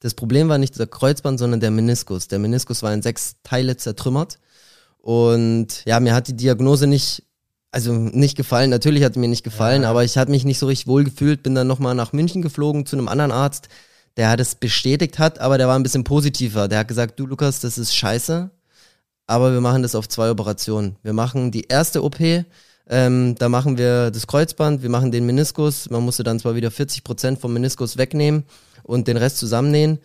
das 0.00 0.14
Problem 0.14 0.48
war 0.48 0.58
nicht 0.58 0.76
der 0.78 0.88
Kreuzband, 0.88 1.38
sondern 1.38 1.60
der 1.60 1.70
Meniskus. 1.70 2.26
Der 2.26 2.40
Meniskus 2.40 2.82
war 2.82 2.92
in 2.92 3.02
sechs 3.02 3.36
Teile 3.44 3.76
zertrümmert 3.76 4.38
und 4.98 5.84
ja, 5.84 6.00
mir 6.00 6.14
hat 6.14 6.28
die 6.28 6.36
Diagnose 6.36 6.86
nicht 6.86 7.22
also 7.72 7.92
nicht 7.92 8.36
gefallen, 8.36 8.70
natürlich 8.70 9.02
hat 9.02 9.16
mir 9.16 9.28
nicht 9.28 9.42
gefallen, 9.44 9.82
Ja. 9.82 9.90
aber 9.90 10.04
ich 10.04 10.16
hatte 10.16 10.30
mich 10.30 10.44
nicht 10.44 10.58
so 10.58 10.66
richtig 10.66 10.86
wohl 10.86 11.04
gefühlt, 11.04 11.42
bin 11.42 11.54
dann 11.54 11.66
nochmal 11.66 11.94
nach 11.94 12.12
München 12.12 12.42
geflogen 12.42 12.86
zu 12.86 12.96
einem 12.96 13.08
anderen 13.08 13.32
Arzt, 13.32 13.68
der 14.16 14.38
es 14.38 14.54
bestätigt 14.54 15.18
hat, 15.18 15.38
aber 15.40 15.56
der 15.58 15.68
war 15.68 15.76
ein 15.76 15.82
bisschen 15.82 16.04
positiver. 16.04 16.68
Der 16.68 16.80
hat 16.80 16.88
gesagt, 16.88 17.18
du 17.18 17.26
Lukas, 17.26 17.60
das 17.60 17.78
ist 17.78 17.94
scheiße, 17.96 18.50
aber 19.26 19.52
wir 19.52 19.60
machen 19.62 19.82
das 19.82 19.94
auf 19.94 20.06
zwei 20.08 20.30
Operationen. 20.30 20.96
Wir 21.02 21.14
machen 21.14 21.50
die 21.50 21.62
erste 21.68 22.04
OP, 22.04 22.20
ähm, 22.88 23.34
da 23.38 23.48
machen 23.48 23.78
wir 23.78 24.10
das 24.10 24.26
Kreuzband, 24.26 24.82
wir 24.82 24.90
machen 24.90 25.10
den 25.12 25.24
Meniskus. 25.24 25.88
Man 25.88 26.02
musste 26.02 26.24
dann 26.24 26.38
zwar 26.40 26.54
wieder 26.54 26.70
40 26.70 27.04
Prozent 27.04 27.40
vom 27.40 27.52
Meniskus 27.54 27.96
wegnehmen 27.96 28.44
und 28.82 29.08
den 29.08 29.16
Rest 29.16 29.38
zusammennähen. 29.38 29.98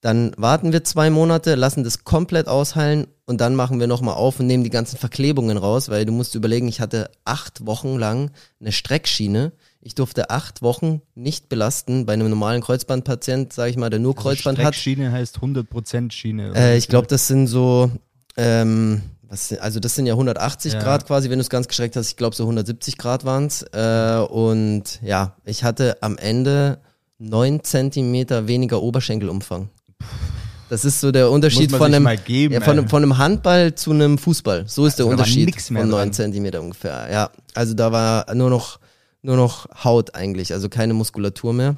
Dann 0.00 0.32
warten 0.36 0.72
wir 0.72 0.84
zwei 0.84 1.10
Monate, 1.10 1.56
lassen 1.56 1.82
das 1.82 2.04
komplett 2.04 2.46
ausheilen 2.46 3.08
und 3.26 3.40
dann 3.40 3.56
machen 3.56 3.80
wir 3.80 3.88
nochmal 3.88 4.14
auf 4.14 4.38
und 4.38 4.46
nehmen 4.46 4.62
die 4.62 4.70
ganzen 4.70 4.96
Verklebungen 4.96 5.56
raus, 5.56 5.88
weil 5.88 6.04
du 6.04 6.12
musst 6.12 6.36
überlegen, 6.36 6.68
ich 6.68 6.80
hatte 6.80 7.10
acht 7.24 7.66
Wochen 7.66 7.98
lang 7.98 8.30
eine 8.60 8.70
Streckschiene. 8.70 9.52
Ich 9.80 9.94
durfte 9.96 10.30
acht 10.30 10.62
Wochen 10.62 11.02
nicht 11.14 11.48
belasten 11.48 12.06
bei 12.06 12.12
einem 12.12 12.30
normalen 12.30 12.62
Kreuzbandpatient, 12.62 13.52
sage 13.52 13.70
ich 13.70 13.76
mal, 13.76 13.90
der 13.90 13.98
nur 13.98 14.16
Also 14.16 14.22
Kreuzband 14.28 14.58
hat. 14.58 14.74
Streckschiene 14.74 15.10
heißt 15.10 15.38
100% 15.38 16.12
Schiene. 16.12 16.52
Äh, 16.54 16.76
ich 16.76 16.88
glaube, 16.88 17.08
das 17.08 17.26
sind 17.26 17.48
so, 17.48 17.90
ähm, 18.36 19.02
was, 19.22 19.52
also 19.58 19.80
das 19.80 19.94
sind 19.96 20.06
ja 20.06 20.14
180 20.14 20.74
Ja. 20.74 20.80
Grad 20.80 21.06
quasi, 21.06 21.28
wenn 21.28 21.38
du 21.38 21.42
es 21.42 21.50
ganz 21.50 21.66
gestreckt 21.66 21.96
hast. 21.96 22.08
Ich 22.08 22.16
glaube, 22.16 22.36
so 22.36 22.44
170 22.44 22.98
Grad 22.98 23.24
waren's. 23.24 23.62
Äh, 23.72 24.18
und 24.30 25.00
ja, 25.02 25.36
ich 25.44 25.64
hatte 25.64 25.98
am 26.02 26.18
Ende 26.18 26.78
neun 27.18 27.64
Zentimeter 27.64 28.46
weniger 28.46 28.80
Oberschenkelumfang. 28.80 29.70
Das 30.68 30.84
ist 30.84 31.00
so 31.00 31.10
der 31.10 31.30
Unterschied 31.30 31.72
von 31.72 31.94
einem, 31.94 32.08
geben, 32.24 32.54
ja, 32.54 32.60
von, 32.60 32.88
von 32.88 33.02
einem 33.02 33.16
Handball 33.18 33.74
zu 33.74 33.90
einem 33.90 34.18
Fußball. 34.18 34.64
So 34.66 34.86
ist 34.86 34.98
der 34.98 35.06
Also 35.06 35.16
war 35.16 35.18
Unterschied 35.18 35.46
nix 35.46 35.70
mehr 35.70 35.82
von 35.82 35.90
neun 35.90 36.00
dran. 36.00 36.12
Zentimeter 36.12 36.60
ungefähr. 36.60 37.08
Ja, 37.10 37.30
also 37.54 37.74
da 37.74 37.90
war 37.90 38.34
nur 38.34 38.50
noch, 38.50 38.78
nur 39.22 39.36
noch 39.36 39.66
Haut 39.82 40.14
eigentlich, 40.14 40.52
also 40.52 40.68
keine 40.68 40.94
Muskulatur 40.94 41.52
mehr. 41.52 41.76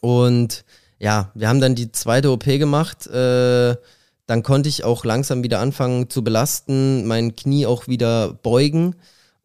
Und 0.00 0.64
ja, 0.98 1.30
wir 1.34 1.48
haben 1.48 1.60
dann 1.60 1.74
die 1.74 1.92
zweite 1.92 2.30
OP 2.30 2.44
gemacht. 2.44 3.06
Äh, 3.06 3.76
dann 4.26 4.42
konnte 4.42 4.68
ich 4.68 4.84
auch 4.84 5.04
langsam 5.04 5.42
wieder 5.42 5.60
anfangen 5.60 6.10
zu 6.10 6.22
belasten, 6.22 7.06
mein 7.06 7.34
Knie 7.36 7.66
auch 7.66 7.86
wieder 7.88 8.34
beugen. 8.34 8.96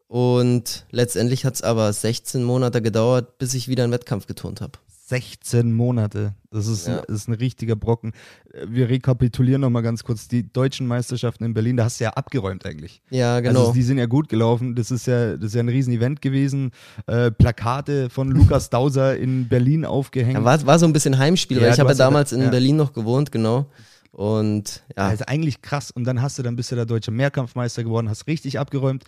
Und 0.08 0.84
letztendlich 0.90 1.44
hat 1.44 1.54
es 1.54 1.62
aber 1.62 1.92
16 1.92 2.44
Monate 2.44 2.82
gedauert, 2.82 3.38
bis 3.38 3.54
ich 3.54 3.68
wieder 3.68 3.84
einen 3.84 3.92
Wettkampf 3.92 4.26
geturnt 4.26 4.60
habe. 4.60 4.72
16 5.06 5.72
Monate. 5.72 6.34
Das 6.50 6.66
ist, 6.66 6.86
Ja. 6.86 7.02
das 7.06 7.16
ist 7.22 7.28
ein 7.28 7.34
richtiger 7.34 7.76
Brocken. 7.76 8.12
Wir 8.66 8.88
rekapitulieren 8.88 9.60
nochmal 9.60 9.82
ganz 9.82 10.02
kurz. 10.02 10.28
Die 10.28 10.50
deutschen 10.50 10.86
Meisterschaften 10.86 11.44
in 11.44 11.52
Berlin, 11.52 11.76
da 11.76 11.84
hast 11.84 12.00
du 12.00 12.04
ja 12.04 12.10
abgeräumt 12.10 12.64
eigentlich. 12.64 13.02
Ja, 13.10 13.40
genau. 13.40 13.60
Also 13.60 13.72
die 13.74 13.82
sind 13.82 13.98
ja 13.98 14.06
gut 14.06 14.28
gelaufen. 14.30 14.74
Das 14.74 14.90
ist 14.90 15.06
ja, 15.06 15.36
das 15.36 15.46
ist 15.48 15.54
ja 15.54 15.60
ein 15.62 15.68
Riesen-Event 15.68 16.22
gewesen. 16.22 16.70
Äh, 17.06 17.30
Plakate 17.30 18.08
von 18.08 18.30
Lukas 18.30 18.70
Dauser 18.70 19.16
in 19.18 19.48
Berlin 19.48 19.84
aufgehängt. 19.84 20.34
ja, 20.38 20.44
war, 20.44 20.64
war 20.64 20.78
so 20.78 20.86
ein 20.86 20.92
bisschen 20.94 21.18
Heimspiel, 21.18 21.58
Ja, 21.58 21.64
weil 21.64 21.72
ich 21.74 21.80
habe 21.80 21.90
ja 21.90 21.96
damals 21.96 22.32
in. 22.32 22.50
Berlin 22.50 22.76
noch 22.76 22.92
gewohnt, 22.94 23.30
genau. 23.30 23.70
Und 24.12 24.84
ja, 24.96 25.08
Also 25.08 25.24
eigentlich 25.26 25.60
krass. 25.60 25.90
Und 25.90 26.04
dann 26.04 26.22
hast 26.22 26.38
du, 26.38 26.42
dann 26.42 26.56
bist 26.56 26.70
du 26.72 26.76
der 26.76 26.86
deutsche 26.86 27.10
Mehrkampfmeister 27.10 27.82
geworden, 27.84 28.08
hast 28.08 28.26
richtig 28.26 28.58
abgeräumt. 28.58 29.04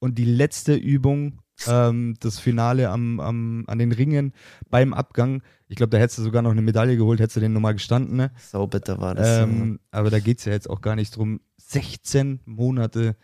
Und 0.00 0.18
die 0.18 0.24
letzte 0.24 0.74
Übung, 0.74 1.38
ähm, 1.66 2.14
das 2.20 2.38
Finale 2.38 2.90
am, 2.90 3.20
am, 3.20 3.64
an 3.66 3.78
den 3.78 3.92
Ringen 3.92 4.32
beim 4.70 4.94
Abgang, 4.94 5.42
ich 5.68 5.76
glaube, 5.76 5.90
da 5.90 5.98
hättest 5.98 6.18
du 6.18 6.22
sogar 6.22 6.42
noch 6.42 6.50
eine 6.50 6.62
Medaille 6.62 6.96
geholt, 6.96 7.20
hättest 7.20 7.36
du 7.36 7.40
den 7.40 7.52
nochmal 7.52 7.74
gestanden. 7.74 8.16
Ne? 8.16 8.30
sau 8.38 8.66
bitter 8.66 9.00
war 9.00 9.14
das. 9.14 9.40
Ähm, 9.40 9.80
aber 9.90 10.10
da 10.10 10.18
geht 10.20 10.38
es 10.38 10.44
ja 10.44 10.52
jetzt 10.52 10.70
auch 10.70 10.80
gar 10.80 10.96
nicht 10.96 11.16
drum. 11.16 11.40
16 11.56 12.40
Monate 12.44 13.16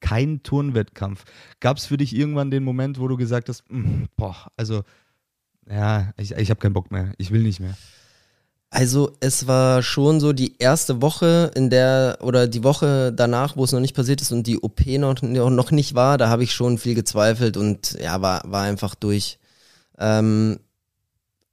kein 0.00 0.42
Turnwettkampf. 0.42 1.24
Gab 1.60 1.76
es 1.76 1.86
für 1.86 1.96
dich 1.96 2.14
irgendwann 2.14 2.50
den 2.50 2.64
Moment, 2.64 2.98
wo 2.98 3.06
du 3.08 3.16
gesagt 3.16 3.48
hast, 3.48 3.64
"Mm, 3.70 4.04
boah, 4.16 4.50
also 4.56 4.82
ja, 5.68 6.12
ich, 6.16 6.32
ich 6.32 6.50
habe 6.50 6.60
keinen 6.60 6.72
Bock 6.72 6.90
mehr, 6.90 7.12
ich 7.18 7.30
will 7.30 7.42
nicht 7.42 7.60
mehr. 7.60 7.76
Also 8.74 9.12
es 9.20 9.46
war 9.46 9.82
schon 9.82 10.18
so 10.18 10.32
die 10.32 10.56
erste 10.58 11.02
Woche, 11.02 11.50
in 11.54 11.68
der, 11.68 12.16
oder 12.22 12.48
die 12.48 12.64
Woche 12.64 13.12
danach, 13.12 13.54
wo 13.54 13.64
es 13.64 13.72
noch 13.72 13.80
nicht 13.80 13.94
passiert 13.94 14.22
ist 14.22 14.32
und 14.32 14.46
die 14.46 14.58
OP 14.58 14.86
noch, 14.86 15.20
noch 15.20 15.70
nicht 15.72 15.94
war, 15.94 16.16
da 16.16 16.30
habe 16.30 16.42
ich 16.42 16.54
schon 16.54 16.78
viel 16.78 16.94
gezweifelt 16.94 17.58
und 17.58 17.98
ja, 18.00 18.22
war, 18.22 18.50
war 18.50 18.62
einfach 18.62 18.94
durch. 18.94 19.38
Ähm, 19.98 20.58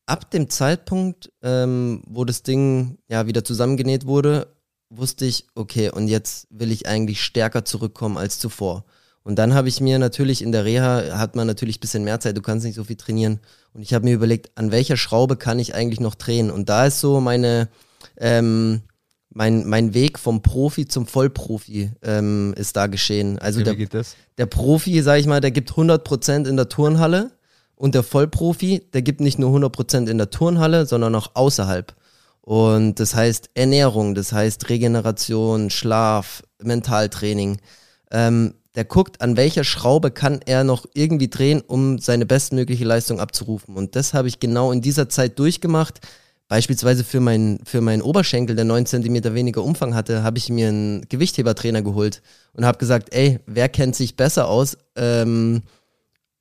ab 0.05 0.31
dem 0.31 0.49
Zeitpunkt, 0.49 1.29
ähm, 1.43 2.03
wo 2.07 2.23
das 2.23 2.41
Ding 2.41 2.99
ja 3.09 3.27
wieder 3.27 3.43
zusammengenäht 3.43 4.05
wurde, 4.05 4.47
wusste 4.89 5.25
ich, 5.25 5.45
okay, 5.55 5.91
und 5.91 6.07
jetzt 6.07 6.47
will 6.49 6.71
ich 6.71 6.87
eigentlich 6.87 7.21
stärker 7.21 7.65
zurückkommen 7.65 8.17
als 8.17 8.39
zuvor. 8.39 8.85
Und 9.23 9.37
dann 9.37 9.53
habe 9.53 9.67
ich 9.67 9.81
mir 9.81 9.99
natürlich 9.99 10.41
in 10.41 10.51
der 10.51 10.65
Reha, 10.65 11.17
hat 11.17 11.35
man 11.35 11.45
natürlich 11.45 11.77
ein 11.77 11.81
bisschen 11.81 12.03
mehr 12.03 12.19
Zeit, 12.19 12.37
du 12.37 12.41
kannst 12.41 12.65
nicht 12.65 12.75
so 12.75 12.83
viel 12.83 12.95
trainieren. 12.95 13.39
Und 13.73 13.81
ich 13.81 13.93
habe 13.93 14.05
mir 14.05 14.15
überlegt, 14.15 14.51
an 14.55 14.71
welcher 14.71 14.97
Schraube 14.97 15.35
kann 15.35 15.59
ich 15.59 15.75
eigentlich 15.75 15.99
noch 15.99 16.15
drehen? 16.15 16.49
Und 16.49 16.69
da 16.69 16.85
ist 16.85 16.99
so 16.99 17.19
meine, 17.19 17.69
ähm, 18.17 18.81
mein, 19.29 19.67
mein 19.67 19.93
Weg 19.93 20.17
vom 20.17 20.41
Profi 20.41 20.87
zum 20.87 21.05
Vollprofi 21.05 21.91
ähm, 22.01 22.53
ist 22.57 22.75
da 22.75 22.87
geschehen. 22.87 23.37
Also 23.39 23.61
Okay, 23.61 23.85
der, 23.85 24.03
der 24.37 24.45
Profi, 24.47 25.01
sag 25.01 25.19
ich 25.19 25.27
mal, 25.27 25.41
der 25.41 25.51
gibt 25.51 25.71
100% 25.71 26.47
in 26.47 26.55
der 26.55 26.69
Turnhalle 26.69 27.31
und 27.75 27.95
der 27.95 28.03
Vollprofi, 28.03 28.87
der 28.93 29.01
gibt 29.01 29.21
nicht 29.21 29.37
nur 29.37 29.55
100% 29.55 30.09
in 30.09 30.17
der 30.17 30.29
Turnhalle, 30.29 30.85
sondern 30.85 31.13
auch 31.15 31.31
außerhalb. 31.35 31.93
Und 32.41 32.99
das 32.99 33.13
heißt 33.13 33.51
Ernährung, 33.53 34.15
das 34.15 34.33
heißt 34.33 34.69
Regeneration, 34.69 35.69
Schlaf, 35.69 36.41
Mentaltraining. 36.61 37.59
Ähm, 38.11 38.55
der 38.79 38.85
guckt, 38.85 39.19
an 39.19 39.35
welcher 39.35 39.65
Schraube 39.65 40.09
kann 40.09 40.39
er 40.45 40.63
noch 40.63 40.85
irgendwie 40.93 41.27
drehen, 41.27 41.59
um 41.59 41.99
seine 41.99 42.25
bestmögliche 42.25 42.85
Leistung 42.85 43.19
abzurufen. 43.19 43.75
Und 43.75 43.97
das 43.97 44.13
habe 44.13 44.29
ich 44.29 44.39
genau 44.39 44.71
in 44.71 44.79
dieser 44.79 45.09
Zeit 45.09 45.37
durchgemacht. 45.37 45.99
Beispielsweise 46.47 47.03
für 47.03 47.19
meinen 47.19 47.59
für 47.65 47.81
meinen 47.81 48.01
Oberschenkel, 48.01 48.55
der 48.55 48.63
9 48.63 48.85
cm 48.85 49.35
weniger 49.35 49.65
Umfang 49.65 49.95
hatte, 49.95 50.23
habe 50.23 50.37
ich 50.37 50.47
mir 50.47 50.69
einen 50.69 51.01
Gewichthebertrainer 51.09 51.81
geholt 51.81 52.21
und 52.53 52.65
habe 52.65 52.77
gesagt, 52.77 53.13
ey, 53.13 53.41
wer 53.45 53.67
kennt 53.67 53.97
sich 53.97 54.15
besser 54.15 54.47
aus, 54.47 54.77
ähm, 54.95 55.63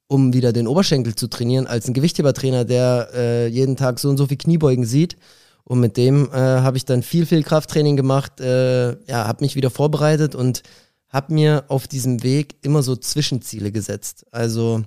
um 0.07 0.33
wieder 0.33 0.53
den 0.53 0.69
Oberschenkel 0.69 1.17
zu 1.17 1.27
trainieren, 1.27 1.67
als 1.67 1.89
ein 1.89 1.93
Gewichthebertrainer, 1.93 2.65
der 2.65 3.09
äh, 3.17 3.47
jeden 3.49 3.75
Tag 3.75 3.99
so 3.99 4.11
und 4.11 4.17
so 4.17 4.29
viel 4.29 4.39
Kniebeugen 4.39 4.85
sieht. 4.85 5.17
Und 5.65 5.81
mit 5.81 5.97
dem 5.97 6.31
äh, 6.33 6.37
habe 6.37 6.77
ich 6.77 6.85
dann 6.85 7.03
viel, 7.03 7.27
viel 7.27 7.43
Krafttraining 7.43 7.97
gemacht, 7.97 8.41
äh, 8.41 8.91
ja, 9.09 9.27
habe 9.27 9.43
mich 9.43 9.57
wieder 9.57 9.71
vorbereitet 9.71 10.37
und 10.37 10.63
habe 11.09 11.33
mir 11.33 11.65
auf 11.69 11.89
diesem 11.89 12.23
Weg 12.23 12.57
immer 12.63 12.83
so 12.83 12.97
Zwischenziele 12.97 13.73
gesetzt. 13.73 14.27
Also 14.31 14.83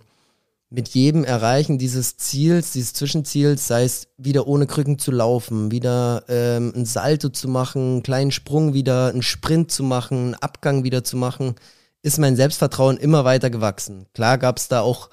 mit 0.70 0.90
jedem 0.90 1.26
Erreichen 1.26 1.78
dieses 1.78 2.16
Ziels, 2.18 2.72
dieses 2.72 2.94
Zwischenziels, 2.94 3.68
sei 3.68 3.84
es 3.84 4.08
wieder 4.18 4.48
ohne 4.48 4.68
Krücken 4.68 4.98
zu 4.98 5.12
laufen, 5.12 5.70
wieder 5.70 6.24
ähm, 6.30 6.72
ein 6.76 6.86
Salto 6.86 7.30
zu 7.30 7.50
machen, 7.50 7.82
einen 7.82 8.04
kleinen 8.04 8.32
Sprung 8.32 8.74
wieder, 8.74 9.10
einen 9.10 9.22
Sprint 9.22 9.70
zu 9.72 9.84
machen, 9.84 10.18
einen 10.18 10.36
Abgang 10.36 10.84
wieder 10.86 11.04
zu 11.04 11.18
machen, 11.18 11.56
ist 12.04 12.20
mein 12.20 12.38
Selbstvertrauen 12.38 12.98
immer 12.98 13.26
weiter 13.26 13.50
gewachsen. 13.50 14.06
Klar 14.14 14.38
gab 14.38 14.58
es 14.58 14.70
da 14.70 14.80
auch 14.80 15.10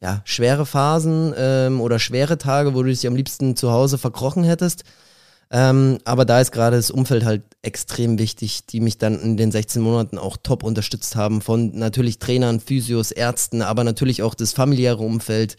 ja, 0.00 0.20
schwere 0.24 0.66
Phasen 0.66 1.34
ähm, 1.36 1.80
oder 1.80 1.98
schwere 1.98 2.36
Tage, 2.36 2.74
wo 2.74 2.82
du 2.82 2.90
dich 2.90 3.06
am 3.06 3.16
liebsten 3.16 3.56
zu 3.56 3.72
Hause 3.72 3.96
verkrochen 3.96 4.44
hättest. 4.44 4.84
Ähm, 5.50 5.98
aber 6.04 6.24
da 6.24 6.40
ist 6.40 6.52
gerade 6.52 6.76
das 6.76 6.90
Umfeld 6.90 7.24
halt 7.24 7.42
extrem 7.62 8.18
wichtig, 8.18 8.66
die 8.66 8.80
mich 8.80 8.98
dann 8.98 9.18
in 9.20 9.36
den 9.36 9.50
16 9.50 9.80
Monaten 9.80 10.18
auch 10.18 10.36
top 10.36 10.62
unterstützt 10.62 11.16
haben. 11.16 11.40
Von 11.40 11.78
natürlich 11.78 12.18
Trainern, 12.18 12.60
Physios, 12.60 13.12
Ärzten, 13.12 13.62
aber 13.62 13.82
natürlich 13.84 14.22
auch 14.22 14.34
das 14.34 14.52
familiäre 14.52 15.02
Umfeld, 15.02 15.56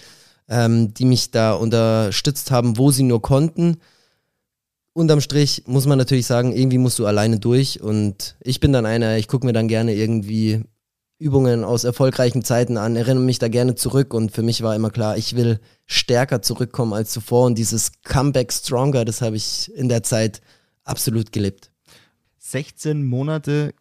ähm, 0.47 0.93
die 0.93 1.06
mich 1.06 1.32
da 1.32 1.54
unterstützt 1.54 2.52
haben, 2.52 2.78
wo 2.78 2.91
sie 2.91 3.04
nur 3.04 3.21
konnten. 3.21 3.78
Unterm 4.93 5.21
Strich 5.21 5.63
muss 5.65 5.88
man 5.88 5.97
natürlich 5.97 6.28
sagen, 6.28 6.52
irgendwie 6.52 6.78
musst 6.78 6.99
du 6.99 7.06
alleine 7.08 7.39
durch. 7.39 7.82
Und 7.82 8.36
ich 8.41 8.60
bin 8.60 8.73
dann 8.73 8.86
einer, 8.86 9.17
ich 9.17 9.28
gucke 9.28 9.45
mir 9.45 9.54
dann 9.54 9.67
gerne 9.67 9.95
irgendwie 9.95 10.63
Übungen 11.19 11.65
aus 11.65 11.84
erfolgreichen 11.84 12.43
Zeiten 12.43 12.77
an, 12.77 12.95
erinnere 12.95 13.23
mich 13.23 13.39
da 13.39 13.49
gerne 13.49 13.75
zurück 13.75 14.13
und 14.13 14.32
für 14.32 14.41
mich 14.41 14.63
war 14.63 14.73
immer 14.73 14.89
klar, 14.89 15.17
ich 15.17 15.36
will 15.36 15.60
stärker 15.86 16.41
zurückkommen 16.41 16.93
als 16.93 17.12
zuvor 17.12 17.45
und 17.45 17.58
dieses 17.58 17.91
Comeback 18.03 18.53
Stronger, 18.53 19.03
das 19.03 19.21
habe 19.21 19.36
ich 19.36 19.69
in 19.75 19.89
der 19.89 20.01
Zeit 20.01 20.41
absolut 20.86 21.34
gelebt. 21.34 21.71
16 22.38 23.03
Monate 23.03 23.73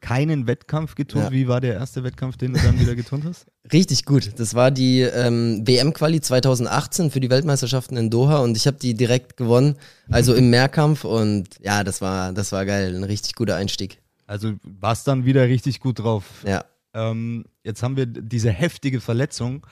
keinen 0.00 0.46
Wettkampf 0.46 0.94
geturnt. 0.94 1.26
Ja. 1.26 1.32
Wie 1.32 1.48
war 1.48 1.60
der 1.60 1.74
erste 1.74 2.04
Wettkampf, 2.04 2.36
den 2.36 2.52
du 2.52 2.60
dann 2.60 2.78
wieder 2.78 2.94
geturnt 2.94 3.24
hast? 3.24 3.46
Richtig 3.72 4.04
gut. 4.04 4.38
Das 4.38 4.54
war 4.54 4.70
die 4.70 5.00
ähm, 5.00 5.66
WM-Quali 5.66 6.20
2018 6.20 7.10
für 7.10 7.20
die 7.20 7.30
Weltmeisterschaften 7.30 7.96
in 7.96 8.10
Doha 8.10 8.38
und 8.38 8.56
ich 8.56 8.66
habe 8.66 8.76
die 8.76 8.94
direkt 8.94 9.36
gewonnen, 9.36 9.76
also 10.08 10.34
im 10.34 10.50
Mehrkampf 10.50 11.04
und 11.04 11.48
ja, 11.60 11.84
das 11.84 12.00
war, 12.00 12.32
das 12.32 12.52
war 12.52 12.66
geil, 12.66 12.94
ein 12.94 13.04
richtig 13.04 13.34
guter 13.34 13.56
Einstieg. 13.56 13.98
Also 14.26 14.54
warst 14.62 15.06
dann 15.08 15.24
wieder 15.24 15.48
richtig 15.48 15.80
gut 15.80 16.00
drauf. 16.00 16.44
Ja. 16.46 16.64
Ähm, 16.94 17.44
jetzt 17.62 17.82
haben 17.82 17.96
wir 17.96 18.06
diese 18.06 18.50
heftige 18.50 19.00
Verletzung. 19.00 19.66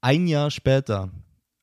Ein 0.00 0.26
Jahr 0.26 0.50
später, 0.50 1.10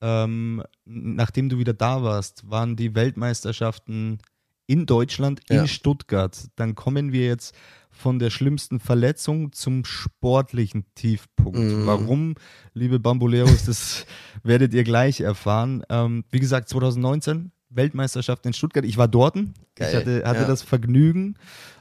ähm, 0.02 0.64
nachdem 0.86 1.50
du 1.50 1.58
wieder 1.58 1.74
da 1.74 2.04
warst, 2.04 2.50
waren 2.50 2.76
die 2.76 2.96
Weltmeisterschaften 2.96 4.20
in 4.68 4.86
Deutschland, 4.86 5.42
in 5.50 5.58
Ja. 5.58 5.68
Stuttgart. 5.68 6.48
Dann 6.56 6.76
kommen 6.76 7.12
wir 7.12 7.28
jetzt 7.28 7.56
von 7.92 8.20
der 8.20 8.30
schlimmsten 8.30 8.80
Verletzung 8.80 9.54
zum 9.54 9.86
sportlichen 9.86 10.86
Tiefpunkt. 10.96 11.58
Mhm. 11.58 11.86
Warum, 11.86 12.36
liebe 12.74 13.00
Bamboleros, 13.00 13.66
das 13.66 14.06
werdet 14.44 14.74
ihr 14.74 14.84
gleich 14.84 15.22
erfahren. 15.22 15.84
Ähm, 15.90 16.26
wie 16.30 16.40
gesagt, 16.40 16.68
2019 16.68 17.52
Weltmeisterschaft 17.70 18.46
in 18.46 18.54
Stuttgart. 18.54 18.86
Ich 18.86 18.98
war 18.98 19.08
dort. 19.08 19.38
Ich 19.78 19.94
hatte, 19.94 20.24
hatte 20.26 20.42
ja. 20.42 20.48
das 20.48 20.62
Vergnügen, 20.62 21.36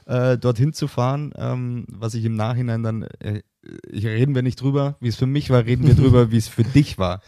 äh, 0.05 0.37
dorthin 0.37 0.73
zu 0.73 0.87
fahren, 0.87 1.33
ähm, 1.35 1.85
was 1.89 2.13
ich 2.13 2.25
im 2.25 2.35
Nachhinein 2.35 2.83
dann, 2.83 3.03
äh, 3.19 3.41
ich, 3.89 4.05
reden 4.05 4.35
wir 4.35 4.43
nicht 4.43 4.61
drüber, 4.61 4.97
wie 4.99 5.07
es 5.07 5.15
für 5.15 5.25
mich 5.25 5.49
war, 5.49 5.65
reden 5.65 5.87
wir 5.87 5.95
drüber, 5.95 6.31
wie 6.31 6.37
es 6.37 6.47
für 6.47 6.63
dich 6.63 6.97
war. 6.97 7.21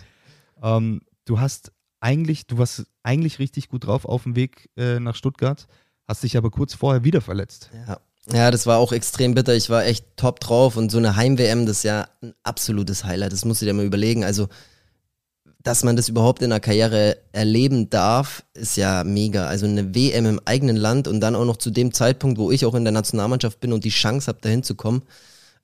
Ähm, 0.61 1.01
du 1.25 1.39
hast 1.39 1.71
eigentlich, 1.99 2.47
du 2.47 2.57
warst 2.57 2.85
eigentlich 3.03 3.39
richtig 3.39 3.69
gut 3.69 3.85
drauf 3.85 4.05
auf 4.05 4.23
dem 4.23 4.35
Weg 4.35 4.69
äh, 4.77 4.99
nach 4.99 5.15
Stuttgart, 5.15 5.67
hast 6.07 6.23
dich 6.23 6.37
aber 6.37 6.51
kurz 6.51 6.73
vorher 6.73 7.03
wieder 7.03 7.21
verletzt. 7.21 7.71
Ja. 7.87 7.99
ja, 8.31 8.51
das 8.51 8.67
war 8.67 8.77
auch 8.77 8.91
extrem 8.91 9.33
bitter. 9.33 9.55
Ich 9.55 9.69
war 9.69 9.85
echt 9.85 10.05
top 10.15 10.39
drauf 10.39 10.77
und 10.77 10.91
so 10.91 10.99
eine 10.99 11.15
Heim-WM, 11.15 11.65
das 11.65 11.77
ist 11.77 11.83
ja 11.83 12.07
ein 12.21 12.33
absolutes 12.43 13.03
Highlight. 13.03 13.33
Das 13.33 13.45
musst 13.45 13.61
du 13.61 13.65
dir 13.65 13.73
mal 13.73 13.85
überlegen. 13.85 14.23
Also, 14.23 14.47
dass 15.67 15.83
man 15.83 15.97
das 15.97 16.07
überhaupt 16.07 16.41
in 16.41 16.49
der 16.49 16.61
Karriere 16.61 17.17
erleben 17.33 17.89
darf, 17.89 18.45
ist 18.53 18.77
ja 18.77 19.03
mega. 19.03 19.47
Also 19.47 19.65
eine 19.65 19.93
WM 19.93 20.25
im 20.25 20.39
eigenen 20.45 20.77
Land 20.77 21.09
und 21.09 21.19
dann 21.19 21.35
auch 21.35 21.43
noch 21.43 21.57
zu 21.57 21.71
dem 21.71 21.91
Zeitpunkt, 21.91 22.37
wo 22.37 22.51
ich 22.51 22.65
auch 22.65 22.73
in 22.73 22.85
der 22.85 22.93
Nationalmannschaft 22.93 23.59
bin 23.59 23.73
und 23.73 23.83
die 23.83 23.89
Chance 23.89 24.27
habe, 24.27 24.39
dahin 24.39 24.63
zu 24.63 24.75
kommen, 24.75 25.01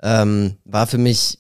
ähm, 0.02 0.58
war 0.66 0.88
für 0.88 0.98
mich 0.98 1.40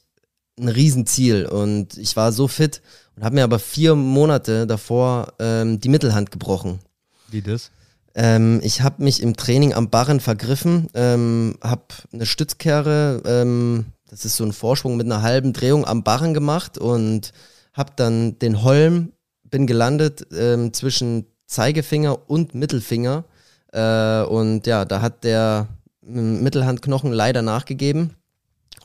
ein 0.57 0.69
Riesenziel. 0.69 1.45
Und 1.45 1.97
ich 1.97 2.15
war 2.15 2.31
so 2.31 2.47
fit 2.47 2.81
und 3.17 3.25
habe 3.25 3.35
mir 3.35 3.43
aber 3.43 3.59
vier 3.59 3.95
Monate 3.95 4.65
davor 4.65 5.33
ähm, 5.39 5.81
die 5.81 5.89
Mittelhand 5.89 6.31
gebrochen. 6.31 6.79
Wie 7.29 7.41
das? 7.41 7.69
Ähm, 8.15 8.61
ich 8.63 8.79
habe 8.79 9.03
mich 9.03 9.21
im 9.21 9.35
Training 9.35 9.73
am 9.73 9.89
Barren 9.89 10.21
vergriffen, 10.21 10.87
ähm, 10.93 11.57
habe 11.61 11.83
eine 12.13 12.25
Stützkehre, 12.25 13.23
ähm, 13.25 13.87
das 14.09 14.23
ist 14.23 14.37
so 14.37 14.45
ein 14.45 14.53
Vorsprung 14.53 14.95
mit 14.95 15.07
einer 15.07 15.21
halben 15.21 15.51
Drehung 15.51 15.85
am 15.85 16.03
Barren 16.03 16.33
gemacht 16.33 16.77
und 16.77 17.33
habe 17.73 17.91
dann 17.95 18.39
den 18.39 18.63
Holm, 18.63 19.13
bin 19.43 19.67
gelandet 19.67 20.27
ähm, 20.35 20.73
zwischen 20.73 21.25
Zeigefinger 21.47 22.29
und 22.29 22.55
Mittelfinger. 22.55 23.25
Äh, 23.71 24.23
und 24.23 24.65
ja, 24.67 24.85
da 24.85 25.01
hat 25.01 25.23
der 25.23 25.67
ähm, 26.05 26.43
Mittelhandknochen 26.43 27.11
leider 27.11 27.41
nachgegeben 27.41 28.15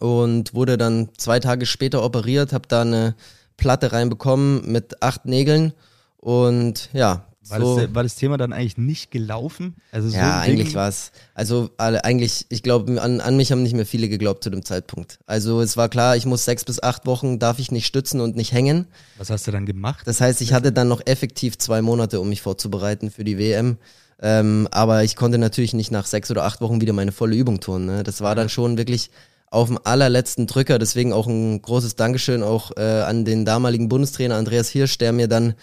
und 0.00 0.54
wurde 0.54 0.78
dann 0.78 1.10
zwei 1.16 1.40
Tage 1.40 1.66
später 1.66 2.04
operiert, 2.04 2.52
habe 2.52 2.68
da 2.68 2.82
eine 2.82 3.14
Platte 3.56 3.92
reinbekommen 3.92 4.70
mit 4.70 5.02
acht 5.02 5.26
Nägeln. 5.26 5.72
Und 6.16 6.90
ja, 6.92 7.27
War, 7.50 7.60
so, 7.60 7.78
das, 7.78 7.94
war 7.94 8.02
das 8.02 8.14
Thema 8.16 8.36
dann 8.36 8.52
eigentlich 8.52 8.78
nicht 8.78 9.10
gelaufen? 9.10 9.76
Also 9.92 10.08
so 10.08 10.16
ja, 10.16 10.40
eigentlich 10.40 10.74
war 10.74 10.88
es. 10.88 11.12
Also 11.34 11.70
alle, 11.76 12.04
eigentlich, 12.04 12.46
ich 12.48 12.62
glaube, 12.62 13.00
an, 13.00 13.20
an 13.20 13.36
mich 13.36 13.52
haben 13.52 13.62
nicht 13.62 13.74
mehr 13.74 13.86
viele 13.86 14.08
geglaubt 14.08 14.44
zu 14.44 14.50
dem 14.50 14.64
Zeitpunkt. 14.64 15.18
Also 15.26 15.60
es 15.60 15.76
war 15.76 15.88
klar, 15.88 16.16
ich 16.16 16.26
muss 16.26 16.44
sechs 16.44 16.64
bis 16.64 16.82
acht 16.82 17.06
Wochen, 17.06 17.38
darf 17.38 17.58
ich 17.58 17.70
nicht 17.70 17.86
stützen 17.86 18.20
und 18.20 18.36
nicht 18.36 18.52
hängen. 18.52 18.86
Was 19.16 19.30
hast 19.30 19.46
du 19.46 19.50
dann 19.50 19.66
gemacht? 19.66 20.06
Das 20.06 20.20
heißt, 20.20 20.40
ich 20.40 20.52
hatte 20.52 20.72
dann 20.72 20.88
noch 20.88 21.00
effektiv 21.06 21.58
zwei 21.58 21.82
Monate, 21.82 22.20
um 22.20 22.28
mich 22.28 22.42
vorzubereiten 22.42 23.10
für 23.10 23.24
die 23.24 23.38
WM. 23.38 23.78
Ähm, 24.20 24.68
aber 24.70 25.04
ich 25.04 25.16
konnte 25.16 25.38
natürlich 25.38 25.74
nicht 25.74 25.90
nach 25.90 26.06
sechs 26.06 26.30
oder 26.30 26.44
acht 26.44 26.60
Wochen 26.60 26.80
wieder 26.80 26.92
meine 26.92 27.12
volle 27.12 27.36
Übung 27.36 27.60
tun. 27.60 27.86
Ne? 27.86 28.02
Das 28.02 28.20
war 28.20 28.34
dann 28.34 28.48
schon 28.48 28.76
wirklich 28.76 29.10
auf 29.50 29.68
dem 29.68 29.78
allerletzten 29.82 30.46
Drücker. 30.46 30.78
Deswegen 30.78 31.12
auch 31.12 31.26
ein 31.26 31.62
großes 31.62 31.96
Dankeschön 31.96 32.42
auch 32.42 32.72
äh, 32.76 32.82
an 32.82 33.24
den 33.24 33.44
damaligen 33.44 33.88
Bundestrainer 33.88 34.36
Andreas 34.36 34.68
Hirsch, 34.68 34.98
der 34.98 35.12
mir 35.12 35.28
dann 35.28 35.54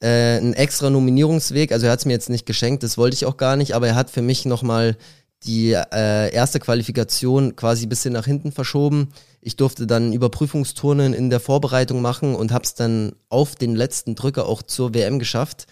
äh, 0.00 0.36
einen 0.36 0.54
extra 0.54 0.90
Nominierungsweg, 0.90 1.72
also 1.72 1.86
er 1.86 1.92
hat 1.92 2.00
es 2.00 2.06
mir 2.06 2.12
jetzt 2.12 2.30
nicht 2.30 2.46
geschenkt, 2.46 2.82
das 2.82 2.98
wollte 2.98 3.14
ich 3.14 3.26
auch 3.26 3.36
gar 3.36 3.56
nicht, 3.56 3.74
aber 3.74 3.88
er 3.88 3.94
hat 3.94 4.10
für 4.10 4.22
mich 4.22 4.44
nochmal 4.46 4.96
die 5.44 5.72
äh, 5.72 6.32
erste 6.32 6.60
Qualifikation 6.60 7.56
quasi 7.56 7.86
ein 7.86 7.88
bisschen 7.88 8.12
nach 8.12 8.26
hinten 8.26 8.52
verschoben. 8.52 9.08
Ich 9.40 9.56
durfte 9.56 9.86
dann 9.86 10.12
Überprüfungsturnen 10.12 11.14
in 11.14 11.30
der 11.30 11.40
Vorbereitung 11.40 12.02
machen 12.02 12.34
und 12.34 12.52
habe 12.52 12.64
es 12.64 12.74
dann 12.74 13.12
auf 13.30 13.56
den 13.56 13.74
letzten 13.74 14.14
Drücker 14.14 14.46
auch 14.46 14.62
zur 14.62 14.92
WM 14.92 15.18
geschafft. 15.18 15.66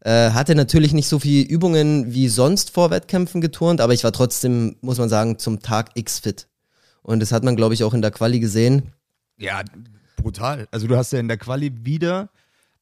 Äh, 0.00 0.30
hatte 0.30 0.54
natürlich 0.54 0.94
nicht 0.94 1.08
so 1.08 1.18
viele 1.18 1.46
Übungen 1.46 2.12
wie 2.12 2.28
sonst 2.28 2.70
vor 2.70 2.90
Wettkämpfen 2.90 3.40
geturnt, 3.40 3.80
aber 3.80 3.92
ich 3.92 4.02
war 4.02 4.12
trotzdem, 4.12 4.76
muss 4.80 4.98
man 4.98 5.08
sagen, 5.08 5.38
zum 5.38 5.60
Tag 5.60 5.90
X 5.94 6.18
fit. 6.18 6.48
Und 7.02 7.20
das 7.20 7.32
hat 7.32 7.44
man, 7.44 7.54
glaube 7.54 7.74
ich, 7.74 7.84
auch 7.84 7.94
in 7.94 8.02
der 8.02 8.10
Quali 8.10 8.40
gesehen. 8.40 8.92
Ja, 9.38 9.62
brutal. 10.16 10.66
Also 10.70 10.86
du 10.86 10.96
hast 10.96 11.12
ja 11.12 11.20
in 11.20 11.28
der 11.28 11.36
Quali 11.36 11.84
wieder, 11.84 12.30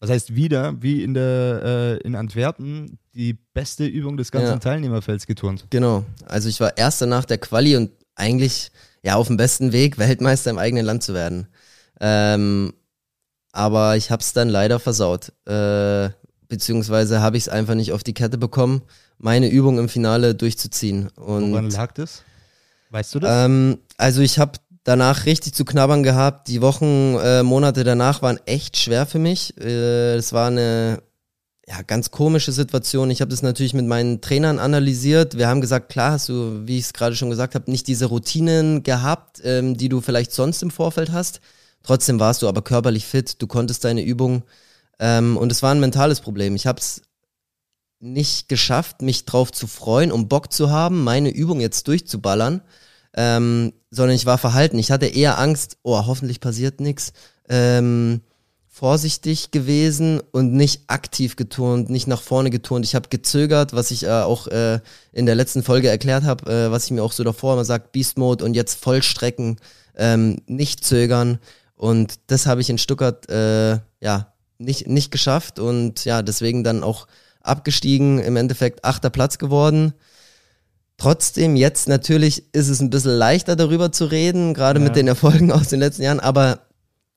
was 0.01 0.11
heißt 0.11 0.35
wieder, 0.35 0.75
wie 0.83 1.03
in 1.05 1.15
der 1.15 1.99
äh, 2.03 2.07
in 2.07 2.15
Antwerpen, 2.17 2.99
die 3.15 3.35
beste 3.35 3.85
Übung 3.87 4.17
des 4.17 4.33
ganzen 4.33 4.55
Ja. 4.55 4.59
Teilnehmerfelds 4.59 5.27
geturnt. 5.27 5.67
Genau. 5.71 6.05
Also 6.27 6.49
ich 6.49 6.59
war 6.61 6.77
erster 6.77 7.07
nach 7.07 7.25
der 7.27 7.39
Quali 7.39 7.77
und 7.77 7.91
eigentlich 8.15 8.71
ja 9.03 9.17
auf 9.17 9.27
dem 9.29 9.37
besten 9.37 9.73
Weg, 9.73 9.99
Weltmeister 9.99 10.51
im 10.51 10.59
eigenen 10.59 10.85
Land 10.87 11.03
zu 11.03 11.13
werden. 11.15 11.49
Ähm, 12.01 12.73
aber 13.53 13.97
ich 13.97 14.11
habe 14.11 14.21
es 14.23 14.33
dann 14.33 14.49
leider 14.49 14.79
versaut. 14.79 15.33
Äh, 15.47 16.11
beziehungsweise 16.49 17.21
habe 17.21 17.37
ich 17.37 17.45
es 17.45 17.49
einfach 17.49 17.75
nicht 17.75 17.93
auf 17.93 18.03
die 18.03 18.15
Kette 18.15 18.39
bekommen, 18.39 18.83
meine 19.19 19.49
Übung 19.51 19.79
im 19.79 19.89
Finale 19.89 20.35
durchzuziehen. 20.35 21.09
Und 21.17 21.53
Woran 21.53 21.71
lag 21.71 21.93
das? 21.93 22.23
Weißt 22.91 23.15
du 23.15 23.21
das? 23.21 23.45
ähm, 23.47 23.79
also 23.99 24.21
ich 24.23 24.39
habe 24.39 24.53
danach 24.85 25.27
richtig 25.27 25.55
zu 25.55 25.65
knabbern 25.65 26.03
gehabt. 26.03 26.49
Die 26.49 26.63
Wochen, 26.63 27.17
äh, 27.17 27.43
Monate 27.43 27.85
danach 27.85 28.23
waren 28.23 28.39
echt 28.47 28.77
schwer 28.77 29.07
für 29.07 29.19
mich. 29.19 29.57
Äh, 29.59 30.17
Es 30.17 30.33
war 30.33 30.49
eine 30.49 31.03
ja, 31.71 31.83
ganz 31.83 32.11
komische 32.11 32.53
Situation. 32.53 33.11
Ich 33.11 33.21
habe 33.21 33.31
das 33.31 33.43
natürlich 33.43 33.75
mit 33.75 33.87
meinen 33.87 34.21
Trainern 34.21 34.59
analysiert. 34.59 35.39
Wir 35.39 35.49
haben 35.49 35.61
gesagt, 35.61 35.89
klar 35.91 36.13
hast 36.13 36.29
du, 36.29 36.67
wie 36.67 36.79
ich 36.79 36.87
es 36.87 36.93
gerade 36.93 37.15
schon 37.15 37.31
gesagt 37.31 37.55
habe, 37.55 37.71
nicht 37.71 37.87
diese 37.87 38.07
Routinen 38.07 38.83
gehabt, 38.83 39.41
ähm, 39.45 39.77
die 39.77 39.89
du 39.89 40.01
vielleicht 40.01 40.33
sonst 40.33 40.63
im 40.63 40.71
Vorfeld 40.71 41.13
hast. 41.13 41.41
Trotzdem 41.83 42.19
warst 42.19 42.43
du 42.43 42.49
aber 42.49 42.63
körperlich 42.63 43.07
fit, 43.07 43.41
du 43.41 43.47
konntest 43.47 43.85
deine 43.85 44.03
Übung. 44.03 44.43
Ähm, 44.99 45.37
und 45.37 45.53
es 45.53 45.63
war 45.63 45.73
ein 45.73 45.81
mentales 45.81 46.21
Problem. 46.21 46.57
Ich 46.57 46.67
habe 46.67 46.81
es 46.81 47.03
nicht 48.01 48.49
geschafft, 48.49 49.03
mich 49.03 49.25
drauf 49.25 49.53
zu 49.53 49.67
freuen, 49.67 50.11
um 50.11 50.29
Bock 50.29 50.53
zu 50.53 50.71
haben, 50.71 51.05
meine 51.05 51.31
Übung 51.31 51.61
jetzt 51.61 51.87
durchzuballern, 51.87 52.63
ähm, 53.15 53.73
sondern 53.91 54.17
ich 54.17 54.27
war 54.27 54.39
verhalten. 54.39 54.79
Ich 54.79 54.91
hatte 54.91 55.07
eher 55.07 55.39
Angst, 55.39 55.79
oh, 55.83 56.07
hoffentlich 56.07 56.41
passiert 56.41 56.81
nichts. 56.81 57.13
Ähm, 57.49 58.21
vorsichtig 58.69 59.51
gewesen 59.51 60.23
und 60.33 60.55
nicht 60.55 60.85
aktiv 60.87 61.37
geturnt, 61.37 61.91
nicht 61.91 62.07
nach 62.07 62.23
vorne 62.23 62.51
geturnt. 62.51 62.87
Ich 62.87 62.95
habe 62.95 63.09
gezögert, 63.11 63.75
was 63.75 63.91
ich 63.91 64.05
äh, 64.05 64.11
auch 64.11 64.47
äh, 64.47 64.81
in 65.13 65.27
der 65.27 65.35
letzten 65.35 65.63
Folge 65.63 65.89
erklärt 65.89 66.25
habe, 66.25 66.51
äh, 66.51 66.71
was 66.71 66.87
ich 66.87 66.93
mir 66.93 67.03
auch 67.03 67.13
so 67.13 67.25
davor 67.25 67.55
immer 67.55 67.65
sagt, 67.65 67.93
Beast 67.93 68.17
Mode 68.17 68.45
und 68.45 68.55
jetzt 68.55 68.83
Vollstrecken, 68.83 69.59
ähm, 69.97 70.39
nicht 70.47 70.85
zögern. 70.85 71.41
Und 71.75 72.21
das 72.29 72.47
habe 72.47 72.61
ich 72.61 72.71
in 72.71 72.79
Stuttgart 72.79 73.29
äh, 73.29 73.81
ja 74.01 74.33
nicht, 74.59 74.87
nicht 74.87 75.11
geschafft 75.11 75.59
und 75.59 76.05
ja, 76.05 76.23
deswegen 76.23 76.63
dann 76.65 76.83
auch 76.83 77.07
abgestiegen, 77.43 78.19
im 78.19 78.37
Endeffekt 78.37 78.85
achter 78.85 79.11
Platz 79.11 79.39
geworden. 79.39 79.95
Trotzdem, 81.01 81.57
jetzt 81.57 81.89
natürlich 81.89 82.55
ist 82.55 82.69
es 82.69 82.81
ein 82.81 82.91
bisschen 82.91 83.13
leichter 83.17 83.57
darüber 83.57 83.91
zu 83.91 84.05
reden, 84.05 84.53
gerade 84.53 84.81
Ja. 84.81 84.85
mit 84.85 84.97
den 84.97 85.09
Erfolgen 85.09 85.51
aus 85.51 85.69
den 85.69 85.81
letzten 85.81 86.03
Jahren, 86.03 86.21
aber 86.21 86.67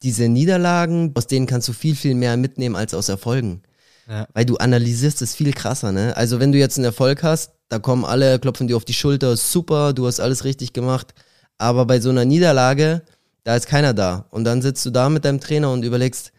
diese 0.03 0.29
Niederlagen, 0.29 1.11
aus 1.15 1.27
denen 1.27 1.47
kannst 1.47 1.67
du 1.67 1.73
viel, 1.73 1.93
viel 1.97 2.15
mehr 2.15 2.37
mitnehmen 2.37 2.77
als 2.77 2.93
aus 2.93 3.09
Erfolgen. 3.09 3.61
Ja. 4.07 4.25
Weil 4.33 4.45
du 4.45 4.55
analysierst 4.55 5.21
es 5.21 5.35
viel 5.35 5.51
krasser, 5.51 5.91
ne? 5.91 6.15
Also 6.15 6.39
wenn 6.39 6.53
du 6.53 6.57
jetzt 6.57 6.77
einen 6.77 6.85
Erfolg 6.85 7.23
hast, 7.23 7.51
da 7.67 7.77
kommen 7.77 8.05
alle, 8.05 8.39
klopfen 8.39 8.69
dir 8.69 8.77
auf 8.77 8.85
die 8.85 8.93
Schulter, 8.93 9.35
super, 9.35 9.91
du 9.91 10.07
hast 10.07 10.21
alles 10.21 10.45
richtig 10.45 10.71
gemacht. 10.71 11.13
Aber 11.57 11.85
bei 11.85 11.99
so 11.99 12.09
einer 12.09 12.23
Niederlage, 12.23 13.01
da 13.43 13.55
ist 13.57 13.67
keiner 13.67 13.93
da. 13.93 14.27
Und 14.29 14.45
dann 14.45 14.61
sitzt 14.61 14.85
du 14.85 14.91
da 14.91 15.09
mit 15.09 15.25
deinem 15.25 15.41
Trainer 15.41 15.71
und 15.73 15.83
überlegst, 15.83 16.31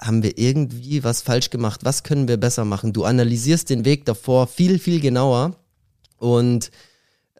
haben 0.00 0.22
wir 0.22 0.38
irgendwie 0.38 1.02
was 1.02 1.22
falsch 1.22 1.50
gemacht? 1.50 1.80
Was 1.82 2.04
können 2.04 2.28
wir 2.28 2.36
besser 2.36 2.64
machen? 2.64 2.92
Du 2.92 3.04
analysierst 3.04 3.68
den 3.68 3.84
Weg 3.84 4.04
davor 4.04 4.46
viel, 4.46 4.78
viel 4.78 5.00
genauer. 5.00 5.56
Und 6.18 6.70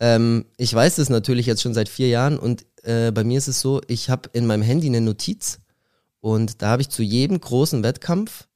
ähm, 0.01 0.47
ich 0.57 0.75
weiß 0.75 0.97
das 0.97 1.09
natürlich 1.09 1.47
jetzt 1.47 1.63
schon 1.63 1.75
seit 1.75 1.89
vier 1.89 2.09
Jahren 2.09 2.39
und 2.39 2.65
äh, 2.83 3.11
bei 3.13 3.25
mir 3.25 3.39
ist 3.39 3.49
es 3.49 3.61
so, 3.61 3.81
ich 3.87 4.11
habe 4.11 4.29
in 4.33 4.47
meinem 4.47 4.63
Handy 4.63 4.89
eine 4.89 5.01
Notiz 5.01 5.61
und 6.21 6.63
da 6.63 6.69
habe 6.71 6.83
ich 6.83 6.89
zu 6.89 7.03
jedem 7.03 7.41
großen 7.41 7.83
Wettkampf 7.83 8.47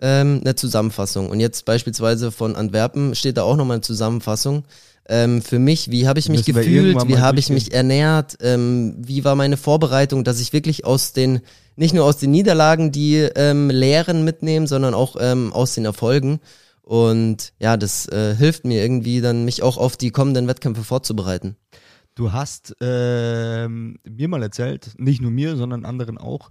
ähm, 0.00 0.40
eine 0.44 0.54
Zusammenfassung. 0.54 1.30
Und 1.30 1.40
jetzt 1.40 1.64
beispielsweise 1.64 2.32
von 2.32 2.56
Antwerpen 2.56 3.14
steht 3.14 3.36
da 3.36 3.42
auch 3.42 3.56
nochmal 3.56 3.76
eine 3.76 3.82
Zusammenfassung. 3.82 4.64
Ähm, 5.06 5.42
für 5.42 5.58
mich, 5.58 5.90
wie 5.90 6.08
habe 6.08 6.18
ich 6.18 6.28
mich 6.28 6.46
Müssen 6.46 6.54
gefühlt, 6.54 7.08
wie 7.08 7.18
habe 7.18 7.38
ich 7.38 7.50
mich 7.50 7.74
ernährt, 7.74 8.38
ähm, 8.40 8.94
wie 8.98 9.24
war 9.24 9.34
meine 9.34 9.56
Vorbereitung, 9.56 10.24
dass 10.24 10.40
ich 10.40 10.52
wirklich 10.52 10.86
aus 10.86 11.12
den, 11.12 11.40
nicht 11.76 11.94
nur 11.94 12.04
aus 12.04 12.16
den 12.16 12.30
Niederlagen 12.30 12.90
die 12.90 13.16
ähm, 13.16 13.68
Lehren 13.68 14.24
mitnehme, 14.24 14.66
sondern 14.66 14.94
auch 14.94 15.16
ähm, 15.20 15.52
aus 15.52 15.74
den 15.74 15.84
Erfolgen. 15.84 16.40
Und 16.84 17.54
ja, 17.58 17.78
das 17.78 18.06
äh, 18.08 18.34
hilft 18.36 18.66
mir 18.66 18.82
irgendwie 18.82 19.22
dann, 19.22 19.46
mich 19.46 19.62
auch 19.62 19.78
auf 19.78 19.96
die 19.96 20.10
kommenden 20.10 20.46
Wettkämpfe 20.46 20.84
vorzubereiten. 20.84 21.56
Du 22.14 22.32
hast 22.32 22.76
ähm, 22.80 23.98
mir 24.06 24.28
mal 24.28 24.42
erzählt, 24.42 24.92
nicht 24.98 25.22
nur 25.22 25.30
mir, 25.30 25.56
sondern 25.56 25.86
anderen 25.86 26.18
auch, 26.18 26.50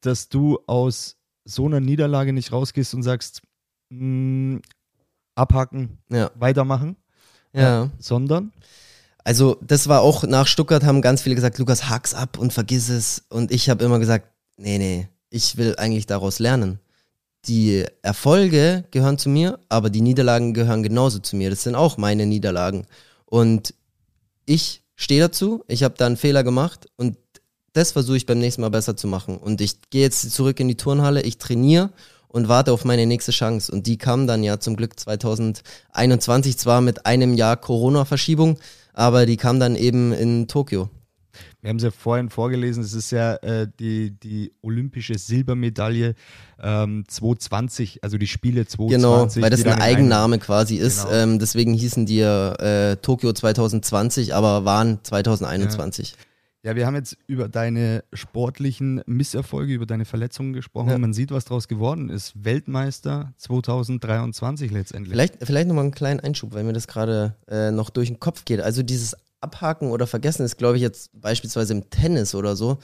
dass 0.00 0.30
du 0.30 0.58
aus 0.66 1.16
so 1.44 1.66
einer 1.66 1.80
Niederlage 1.80 2.32
nicht 2.32 2.52
rausgehst 2.52 2.94
und 2.94 3.02
sagst, 3.02 3.42
mh, 3.90 4.60
abhaken, 5.34 5.98
Ja, 6.10 6.30
weitermachen, 6.34 6.96
ja. 7.52 7.90
sondern 7.98 8.52
Also 9.24 9.58
das 9.60 9.88
war 9.88 10.00
auch 10.00 10.24
nach 10.24 10.46
Stuttgart 10.46 10.84
haben 10.84 11.02
ganz 11.02 11.20
viele 11.20 11.34
gesagt, 11.34 11.58
Lukas, 11.58 11.90
hak's 11.90 12.14
ab 12.14 12.38
und 12.38 12.52
vergiss 12.52 12.88
es. 12.88 13.26
Und 13.28 13.52
ich 13.52 13.68
habe 13.68 13.84
immer 13.84 13.98
gesagt, 13.98 14.28
nee, 14.56 14.78
nee, 14.78 15.08
ich 15.30 15.56
will 15.56 15.76
eigentlich 15.76 16.06
daraus 16.06 16.38
lernen. 16.38 16.80
Die 17.48 17.84
Erfolge 18.02 18.84
gehören 18.90 19.18
zu 19.18 19.28
mir, 19.28 19.58
aber 19.68 19.90
die 19.90 20.00
Niederlagen 20.00 20.54
gehören 20.54 20.82
genauso 20.82 21.18
zu 21.18 21.36
mir. 21.36 21.50
Das 21.50 21.62
sind 21.62 21.74
auch 21.74 21.96
meine 21.96 22.26
Niederlagen. 22.26 22.86
Und 23.24 23.74
ich 24.44 24.82
stehe 24.94 25.20
dazu, 25.20 25.64
ich 25.68 25.82
habe 25.82 25.94
da 25.96 26.06
einen 26.06 26.16
Fehler 26.16 26.42
gemacht 26.42 26.86
und 26.96 27.16
das 27.72 27.92
versuche 27.92 28.16
ich 28.16 28.26
beim 28.26 28.38
nächsten 28.38 28.62
Mal 28.62 28.70
besser 28.70 28.96
zu 28.96 29.06
machen. 29.06 29.36
Und 29.36 29.60
ich 29.60 29.90
gehe 29.90 30.02
jetzt 30.02 30.30
zurück 30.32 30.58
in 30.60 30.68
die 30.68 30.76
Turnhalle, 30.76 31.22
ich 31.22 31.36
trainiere 31.36 31.90
und 32.28 32.48
warte 32.48 32.72
auf 32.72 32.84
meine 32.84 33.06
nächste 33.06 33.32
Chance. 33.32 33.70
Und 33.70 33.86
die 33.86 33.98
kam 33.98 34.26
dann 34.26 34.42
ja 34.42 34.58
zum 34.58 34.76
Glück 34.76 34.98
2021, 34.98 36.56
zwar 36.56 36.80
mit 36.80 37.04
einem 37.04 37.34
Jahr 37.34 37.56
Corona-Verschiebung, 37.56 38.58
aber 38.94 39.26
die 39.26 39.36
kam 39.36 39.60
dann 39.60 39.76
eben 39.76 40.12
in 40.12 40.48
Tokio. 40.48 40.88
Wir 41.60 41.70
haben 41.70 41.78
es 41.78 41.82
ja 41.82 41.90
vorhin 41.90 42.30
vorgelesen, 42.30 42.82
es 42.82 42.92
ist 42.92 43.10
ja 43.10 43.34
äh, 43.36 43.66
die, 43.80 44.10
die 44.10 44.52
olympische 44.62 45.18
Silbermedaille 45.18 46.14
ähm, 46.62 47.04
220, 47.08 48.04
also 48.04 48.18
die 48.18 48.26
Spiele 48.26 48.66
220. 48.66 49.34
Genau, 49.34 49.42
weil 49.42 49.50
das 49.50 49.64
ein 49.64 49.80
Eigenname 49.80 50.38
quasi 50.38 50.76
ist. 50.76 51.04
Genau. 51.04 51.16
Ähm, 51.16 51.38
deswegen 51.38 51.74
hießen 51.74 52.06
die 52.06 52.20
äh, 52.20 52.96
Tokio 52.96 53.32
2020, 53.32 54.34
aber 54.34 54.64
waren 54.64 55.00
2021. 55.02 56.10
Ja. 56.10 56.16
Ja, 56.66 56.74
wir 56.74 56.84
haben 56.84 56.96
jetzt 56.96 57.16
über 57.28 57.48
deine 57.48 58.02
sportlichen 58.12 59.00
Misserfolge, 59.06 59.72
über 59.72 59.86
deine 59.86 60.04
Verletzungen 60.04 60.52
gesprochen. 60.52 60.88
Ja. 60.88 60.98
Man 60.98 61.12
sieht, 61.12 61.30
was 61.30 61.44
daraus 61.44 61.68
geworden 61.68 62.10
ist. 62.10 62.32
Weltmeister 62.44 63.32
2023 63.36 64.72
letztendlich. 64.72 65.12
Vielleicht, 65.12 65.36
vielleicht 65.46 65.68
nochmal 65.68 65.84
einen 65.84 65.94
kleinen 65.94 66.18
Einschub, 66.18 66.54
weil 66.54 66.64
mir 66.64 66.72
das 66.72 66.88
gerade 66.88 67.36
äh, 67.46 67.70
noch 67.70 67.88
durch 67.90 68.08
den 68.08 68.18
Kopf 68.18 68.44
geht. 68.44 68.60
Also 68.60 68.82
dieses 68.82 69.14
Abhaken 69.46 69.90
oder 69.90 70.06
Vergessen 70.06 70.44
ist, 70.44 70.58
glaube 70.58 70.76
ich, 70.76 70.82
jetzt 70.82 71.10
beispielsweise 71.20 71.72
im 71.72 71.88
Tennis 71.90 72.34
oder 72.34 72.56
so 72.56 72.78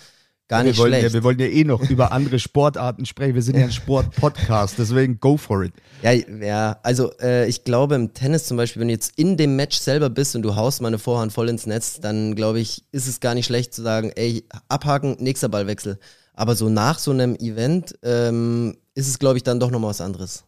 gar 0.53 0.63
nicht 0.63 0.77
wir 0.77 0.83
wollen, 0.83 0.93
schlecht. 0.93 1.09
Ja, 1.09 1.13
wir 1.15 1.25
wollen 1.25 1.39
ja 1.39 1.47
eh 1.47 1.65
noch 1.65 1.81
über 1.91 2.13
andere 2.13 2.39
Sportarten 2.39 3.07
sprechen. 3.07 3.35
Wir 3.35 3.43
sind 3.43 3.57
ja 3.57 3.65
ein 3.65 3.73
Sport-Podcast, 3.73 4.79
deswegen 4.79 5.19
go 5.19 5.37
for 5.37 5.65
it. 5.65 5.73
Ja, 6.03 6.13
ja 6.13 6.79
also 6.83 7.11
äh, 7.21 7.49
ich 7.49 7.65
glaube 7.65 7.95
im 7.95 8.13
Tennis 8.13 8.45
zum 8.45 8.57
Beispiel, 8.57 8.81
wenn 8.81 8.89
du 8.89 8.95
jetzt 8.95 9.19
in 9.19 9.37
dem 9.37 9.57
Match 9.57 9.79
selber 9.79 10.11
bist 10.11 10.37
und 10.37 10.43
du 10.43 10.55
haust 10.55 10.83
mal 10.83 10.89
eine 10.89 10.99
Vorhand 10.99 11.33
voll 11.33 11.49
ins 11.49 11.67
Netz, 11.67 12.01
dann 12.01 12.35
glaube 12.35 12.61
ich, 12.61 12.85
ist 12.93 13.09
es 13.09 13.21
gar 13.21 13.35
nicht 13.35 13.47
schlecht 13.47 13.73
zu 13.75 13.83
sagen, 13.83 14.13
ey, 14.15 14.45
abhaken, 14.69 15.17
nächster 15.21 15.49
Ballwechsel. 15.49 15.99
Aber 16.35 16.55
so 16.55 16.69
nach 16.69 16.99
so 16.99 17.11
einem 17.11 17.35
Event 17.37 17.99
ähm, 18.03 18.77
ist 18.95 19.09
es, 19.09 19.19
glaube 19.19 19.39
ich, 19.39 19.43
dann 19.43 19.61
doch 19.61 19.71
nochmal 19.71 19.91
was 19.91 20.01
anderes. 20.01 20.45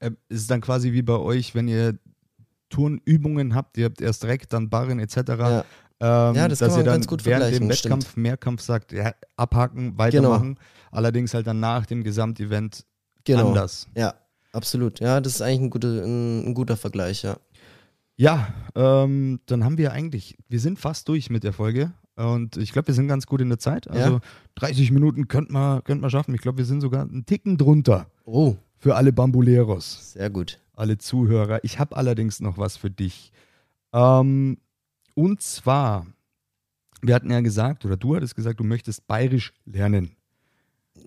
Ähm, 0.00 0.16
ist 0.28 0.40
es 0.40 0.46
dann 0.46 0.60
quasi 0.60 0.92
wie 0.92 1.02
bei 1.02 1.16
euch, 1.16 1.54
wenn 1.54 1.68
ihr 1.68 1.98
Turnübungen 2.68 3.54
habt, 3.54 3.78
ihr 3.78 3.86
habt 3.86 4.00
erst 4.00 4.22
direkt, 4.22 4.52
dann 4.52 4.68
Barren 4.70 4.98
etc. 4.98 5.16
Ja. 5.16 5.64
Ähm, 5.98 6.34
ja, 6.34 6.48
das 6.48 6.58
dass 6.58 6.68
kann 6.68 6.70
man 6.70 6.80
ihr 6.80 6.84
dann 6.84 6.94
ganz 6.94 7.06
gut 7.06 7.24
während 7.24 7.54
dem 7.54 7.68
Wettkampf, 7.68 8.10
stimmt. 8.10 8.16
Mehrkampf 8.22 8.60
sagt, 8.60 8.92
ja, 8.92 9.12
abhaken, 9.36 9.96
weitermachen. 9.96 10.56
Genau. 10.56 10.66
Allerdings 10.90 11.32
halt 11.32 11.46
dann 11.46 11.60
nach 11.60 11.86
dem 11.86 12.04
Gesamtevent 12.04 12.84
genau. 13.24 13.48
anders. 13.48 13.88
Ja, 13.96 14.14
absolut. 14.52 15.00
Ja, 15.00 15.20
das 15.20 15.34
ist 15.34 15.42
eigentlich 15.42 15.60
ein, 15.60 15.70
gute, 15.70 16.02
ein, 16.04 16.46
ein 16.48 16.54
guter 16.54 16.76
Vergleich, 16.76 17.22
ja. 17.22 17.36
Ja, 18.18 18.48
ähm, 18.74 19.40
dann 19.46 19.64
haben 19.64 19.76
wir 19.78 19.92
eigentlich, 19.92 20.36
wir 20.48 20.60
sind 20.60 20.78
fast 20.78 21.08
durch 21.08 21.28
mit 21.28 21.44
der 21.44 21.52
Folge 21.52 21.92
und 22.16 22.56
ich 22.56 22.72
glaube, 22.72 22.88
wir 22.88 22.94
sind 22.94 23.08
ganz 23.08 23.26
gut 23.26 23.42
in 23.42 23.50
der 23.50 23.58
Zeit. 23.58 23.88
Also 23.88 24.14
ja. 24.14 24.20
30 24.56 24.90
Minuten 24.90 25.28
könnte 25.28 25.52
man, 25.52 25.84
könnt 25.84 26.00
man 26.00 26.10
schaffen. 26.10 26.34
Ich 26.34 26.40
glaube, 26.40 26.58
wir 26.58 26.64
sind 26.64 26.80
sogar 26.80 27.02
einen 27.02 27.26
Ticken 27.26 27.58
drunter. 27.58 28.06
Oh. 28.24 28.56
Für 28.78 28.96
alle 28.96 29.12
Bambuleros. 29.12 30.12
Sehr 30.12 30.30
gut. 30.30 30.60
Alle 30.74 30.98
Zuhörer. 30.98 31.60
Ich 31.64 31.78
habe 31.78 31.96
allerdings 31.96 32.40
noch 32.40 32.58
was 32.58 32.76
für 32.76 32.90
dich. 32.90 33.32
Ähm, 33.92 34.58
und 35.14 35.40
zwar, 35.40 36.06
wir 37.00 37.14
hatten 37.14 37.30
ja 37.30 37.40
gesagt, 37.40 37.84
oder 37.84 37.96
du 37.96 38.14
hattest 38.14 38.36
gesagt, 38.36 38.60
du 38.60 38.64
möchtest 38.64 39.06
bayerisch 39.06 39.54
lernen. 39.64 40.16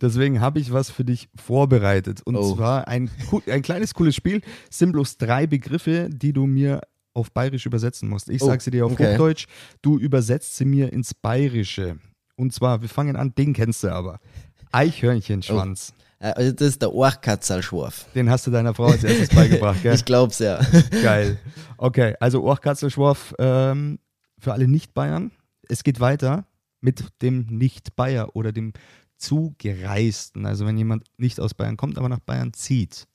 Deswegen 0.00 0.40
habe 0.40 0.58
ich 0.58 0.72
was 0.72 0.90
für 0.90 1.04
dich 1.04 1.28
vorbereitet. 1.36 2.20
Und 2.24 2.36
oh. 2.36 2.54
zwar 2.54 2.88
ein, 2.88 3.10
ein 3.46 3.62
kleines, 3.62 3.94
cooles 3.94 4.14
Spiel. 4.14 4.42
Es 4.70 4.78
sind 4.78 4.92
bloß 4.92 5.16
drei 5.16 5.46
Begriffe, 5.46 6.08
die 6.10 6.32
du 6.32 6.46
mir 6.46 6.80
auf 7.14 7.30
Bayerisch 7.30 7.64
übersetzen 7.64 8.08
musst. 8.08 8.28
Ich 8.28 8.42
oh, 8.42 8.46
sage 8.46 8.62
sie 8.62 8.70
dir 8.72 8.84
auf 8.84 8.92
okay. 8.92 9.14
Hochdeutsch, 9.14 9.46
du 9.82 9.98
übersetzt 9.98 10.56
sie 10.56 10.64
mir 10.64 10.92
ins 10.92 11.14
Bayerische. 11.14 11.98
Und 12.36 12.52
zwar, 12.52 12.82
wir 12.82 12.88
fangen 12.88 13.16
an, 13.16 13.34
den 13.34 13.52
kennst 13.52 13.84
du 13.84 13.92
aber. 13.92 14.18
Eichhörnchenschwanz. 14.72 15.94
Oh. 15.96 16.03
Also 16.32 16.52
das 16.52 16.68
ist 16.68 16.82
der 16.82 16.92
Orchkatzelschwarf. 16.92 18.06
Den 18.14 18.30
hast 18.30 18.46
du 18.46 18.50
deiner 18.50 18.72
Frau 18.72 18.86
als 18.86 19.04
erstes 19.04 19.28
beigebracht, 19.28 19.82
gell? 19.82 19.94
ich 19.94 20.04
glaub's 20.06 20.38
ja. 20.38 20.58
Geil. 21.02 21.38
Okay, 21.76 22.14
also 22.18 22.42
Orchkatzelschwarf 22.42 23.34
ähm, 23.38 23.98
für 24.38 24.54
alle 24.54 24.66
Nicht-Bayern. 24.66 25.32
Es 25.68 25.84
geht 25.84 26.00
weiter 26.00 26.46
mit 26.80 27.04
dem 27.20 27.46
Nicht-Bayer 27.50 28.34
oder 28.34 28.52
dem 28.52 28.72
Zugereisten. 29.18 30.46
Also 30.46 30.64
wenn 30.64 30.78
jemand 30.78 31.04
nicht 31.18 31.40
aus 31.40 31.52
Bayern 31.52 31.76
kommt, 31.76 31.98
aber 31.98 32.08
nach 32.08 32.20
Bayern 32.20 32.54
zieht. 32.54 33.06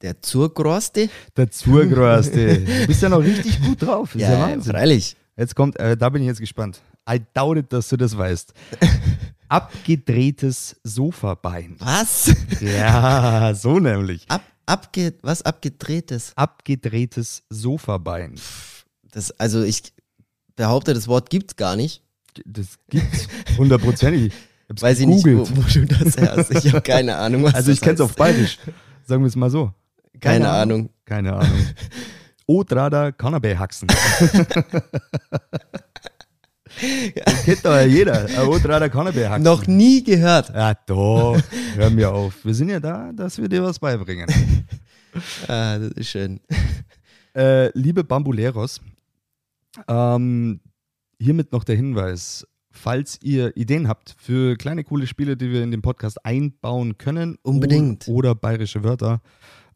Der 0.00 0.22
Zurgroste? 0.22 1.10
Der 1.36 1.50
Zurgroste. 1.50 2.60
du 2.60 2.86
bist 2.86 3.02
ja 3.02 3.10
noch 3.10 3.22
richtig 3.22 3.60
gut 3.62 3.82
drauf. 3.82 4.12
Das 4.14 4.22
ja, 4.22 4.28
ist 4.28 4.34
ja 4.34 4.40
Wahnsinn. 4.40 4.72
freilich. 4.72 5.16
Jetzt 5.36 5.54
kommt, 5.54 5.78
äh, 5.78 5.98
da 5.98 6.08
bin 6.08 6.22
ich 6.22 6.28
jetzt 6.28 6.40
gespannt. 6.40 6.80
I 7.08 7.20
doubt 7.34 7.58
it, 7.58 7.72
dass 7.72 7.88
du 7.88 7.98
das 7.98 8.16
weißt. 8.16 8.54
Abgedrehtes 9.48 10.76
Sofabein. 10.82 11.76
Was? 11.78 12.34
Ja, 12.60 13.54
so 13.54 13.78
nämlich. 13.78 14.24
Ab, 14.28 14.42
abge, 14.66 15.14
was? 15.22 15.42
Abgedrehtes? 15.42 16.32
Abgedrehtes 16.36 17.44
Sofabein. 17.50 18.34
Das, 19.10 19.30
also 19.32 19.62
ich 19.62 19.92
behaupte, 20.56 20.94
das 20.94 21.08
Wort 21.08 21.30
gibt's 21.30 21.56
gar 21.56 21.76
nicht. 21.76 22.02
Das 22.44 22.78
gibt's 22.88 23.28
hundertprozentig. 23.56 24.32
Weiß 24.68 25.00
ich 25.00 25.06
nicht, 25.06 25.24
wo, 25.24 25.48
wo, 25.48 25.62
du 25.62 25.86
das 25.86 26.18
hast. 26.18 26.50
Ich 26.50 26.72
habe 26.72 26.82
keine 26.82 27.16
Ahnung, 27.16 27.44
was 27.44 27.54
Also 27.54 27.70
ich 27.70 27.80
kenne 27.80 27.94
es 27.94 28.00
auf 28.00 28.16
Bayerisch. 28.16 28.58
Sagen 29.04 29.22
wir 29.22 29.28
es 29.28 29.36
mal 29.36 29.50
so. 29.50 29.72
Keine, 30.20 30.22
keine 30.44 30.48
Ahnung. 30.48 30.80
Ahnung. 30.80 30.90
Keine 31.04 31.32
Ahnung. 31.34 31.66
Odrada 32.46 33.12
Cannabis-Haxen. 33.12 33.88
Das 37.24 37.44
kennt 37.44 37.64
doch 37.64 37.74
ja 37.74 37.82
jeder. 37.82 38.26
Ein 38.26 38.48
Otrader 38.48 38.88
Cannabis 38.88 39.26
Noch 39.38 39.66
nie 39.66 40.04
gehört. 40.04 40.50
Ja, 40.50 40.74
doch. 40.74 41.40
Hör 41.74 41.90
mir 41.90 42.12
auf. 42.12 42.44
Wir 42.44 42.54
sind 42.54 42.68
ja 42.68 42.80
da, 42.80 43.12
dass 43.12 43.38
wir 43.38 43.48
dir 43.48 43.62
was 43.62 43.78
beibringen. 43.78 44.28
ah, 45.48 45.78
das 45.78 45.92
ist 45.92 46.08
schön. 46.08 46.40
Äh, 47.34 47.70
liebe 47.78 48.04
Bambuleros, 48.04 48.80
ähm, 49.88 50.60
hiermit 51.18 51.52
noch 51.52 51.64
der 51.64 51.76
Hinweis. 51.76 52.46
Falls 52.70 53.18
ihr 53.22 53.56
Ideen 53.56 53.88
habt 53.88 54.14
für 54.18 54.56
kleine 54.56 54.84
coole 54.84 55.06
Spiele, 55.06 55.36
die 55.36 55.50
wir 55.50 55.62
in 55.62 55.70
den 55.70 55.80
Podcast 55.80 56.24
einbauen 56.26 56.98
können, 56.98 57.38
unbedingt 57.42 58.06
oder 58.06 58.34
bayerische 58.34 58.84
Wörter, 58.84 59.22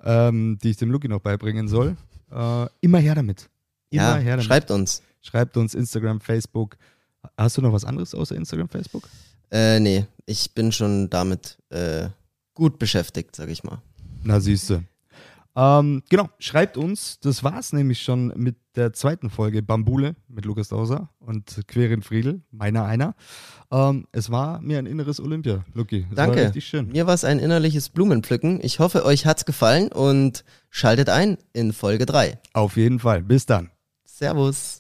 ähm, 0.04 0.58
die 0.62 0.70
ich 0.70 0.76
dem 0.76 0.90
Luki 0.90 1.08
noch 1.08 1.20
beibringen 1.20 1.66
soll, 1.66 1.96
äh, 2.30 2.66
immer 2.82 2.98
her 2.98 3.14
damit. 3.14 3.48
Immer 3.88 4.02
ja, 4.02 4.16
her 4.16 4.32
damit. 4.32 4.44
Schreibt 4.44 4.70
uns. 4.70 5.02
Schreibt 5.22 5.56
uns 5.56 5.74
Instagram, 5.74 6.20
Facebook. 6.20 6.76
Hast 7.36 7.56
du 7.56 7.62
noch 7.62 7.72
was 7.72 7.84
anderes 7.84 8.14
außer 8.14 8.34
Instagram, 8.34 8.68
Facebook? 8.68 9.08
Äh, 9.50 9.80
nee, 9.80 10.06
ich 10.26 10.54
bin 10.54 10.72
schon 10.72 11.10
damit 11.10 11.58
äh, 11.70 12.08
gut 12.54 12.78
beschäftigt, 12.78 13.36
sag 13.36 13.48
ich 13.48 13.64
mal. 13.64 13.82
Na, 14.22 14.40
siehste. 14.40 14.84
Ähm, 15.56 16.02
genau, 16.08 16.28
schreibt 16.38 16.76
uns. 16.76 17.18
Das 17.20 17.42
war's 17.42 17.72
nämlich 17.72 18.00
schon 18.00 18.32
mit 18.36 18.56
der 18.76 18.92
zweiten 18.92 19.30
Folge 19.30 19.62
Bambule 19.62 20.14
mit 20.28 20.44
Lukas 20.44 20.68
Dauser 20.68 21.10
und 21.18 21.62
Querin 21.66 22.02
Friedel, 22.02 22.42
meiner 22.52 22.84
einer. 22.84 23.14
Ähm, 23.70 24.06
es 24.12 24.30
war 24.30 24.60
mir 24.60 24.78
ein 24.78 24.86
inneres 24.86 25.20
Olympia. 25.20 25.64
Es 25.74 26.04
Danke. 26.14 26.36
War 26.36 26.44
richtig 26.46 26.66
schön. 26.66 26.88
Mir 26.88 27.06
war 27.06 27.14
es 27.14 27.24
ein 27.24 27.40
innerliches 27.40 27.88
Blumenpflücken. 27.88 28.60
Ich 28.62 28.78
hoffe, 28.78 29.04
euch 29.04 29.26
hat's 29.26 29.44
gefallen 29.44 29.90
und 29.90 30.44
schaltet 30.70 31.08
ein 31.08 31.36
in 31.52 31.72
Folge 31.72 32.06
3. 32.06 32.38
Auf 32.52 32.76
jeden 32.76 33.00
Fall. 33.00 33.22
Bis 33.22 33.46
dann. 33.46 33.70
Servus. 34.04 34.79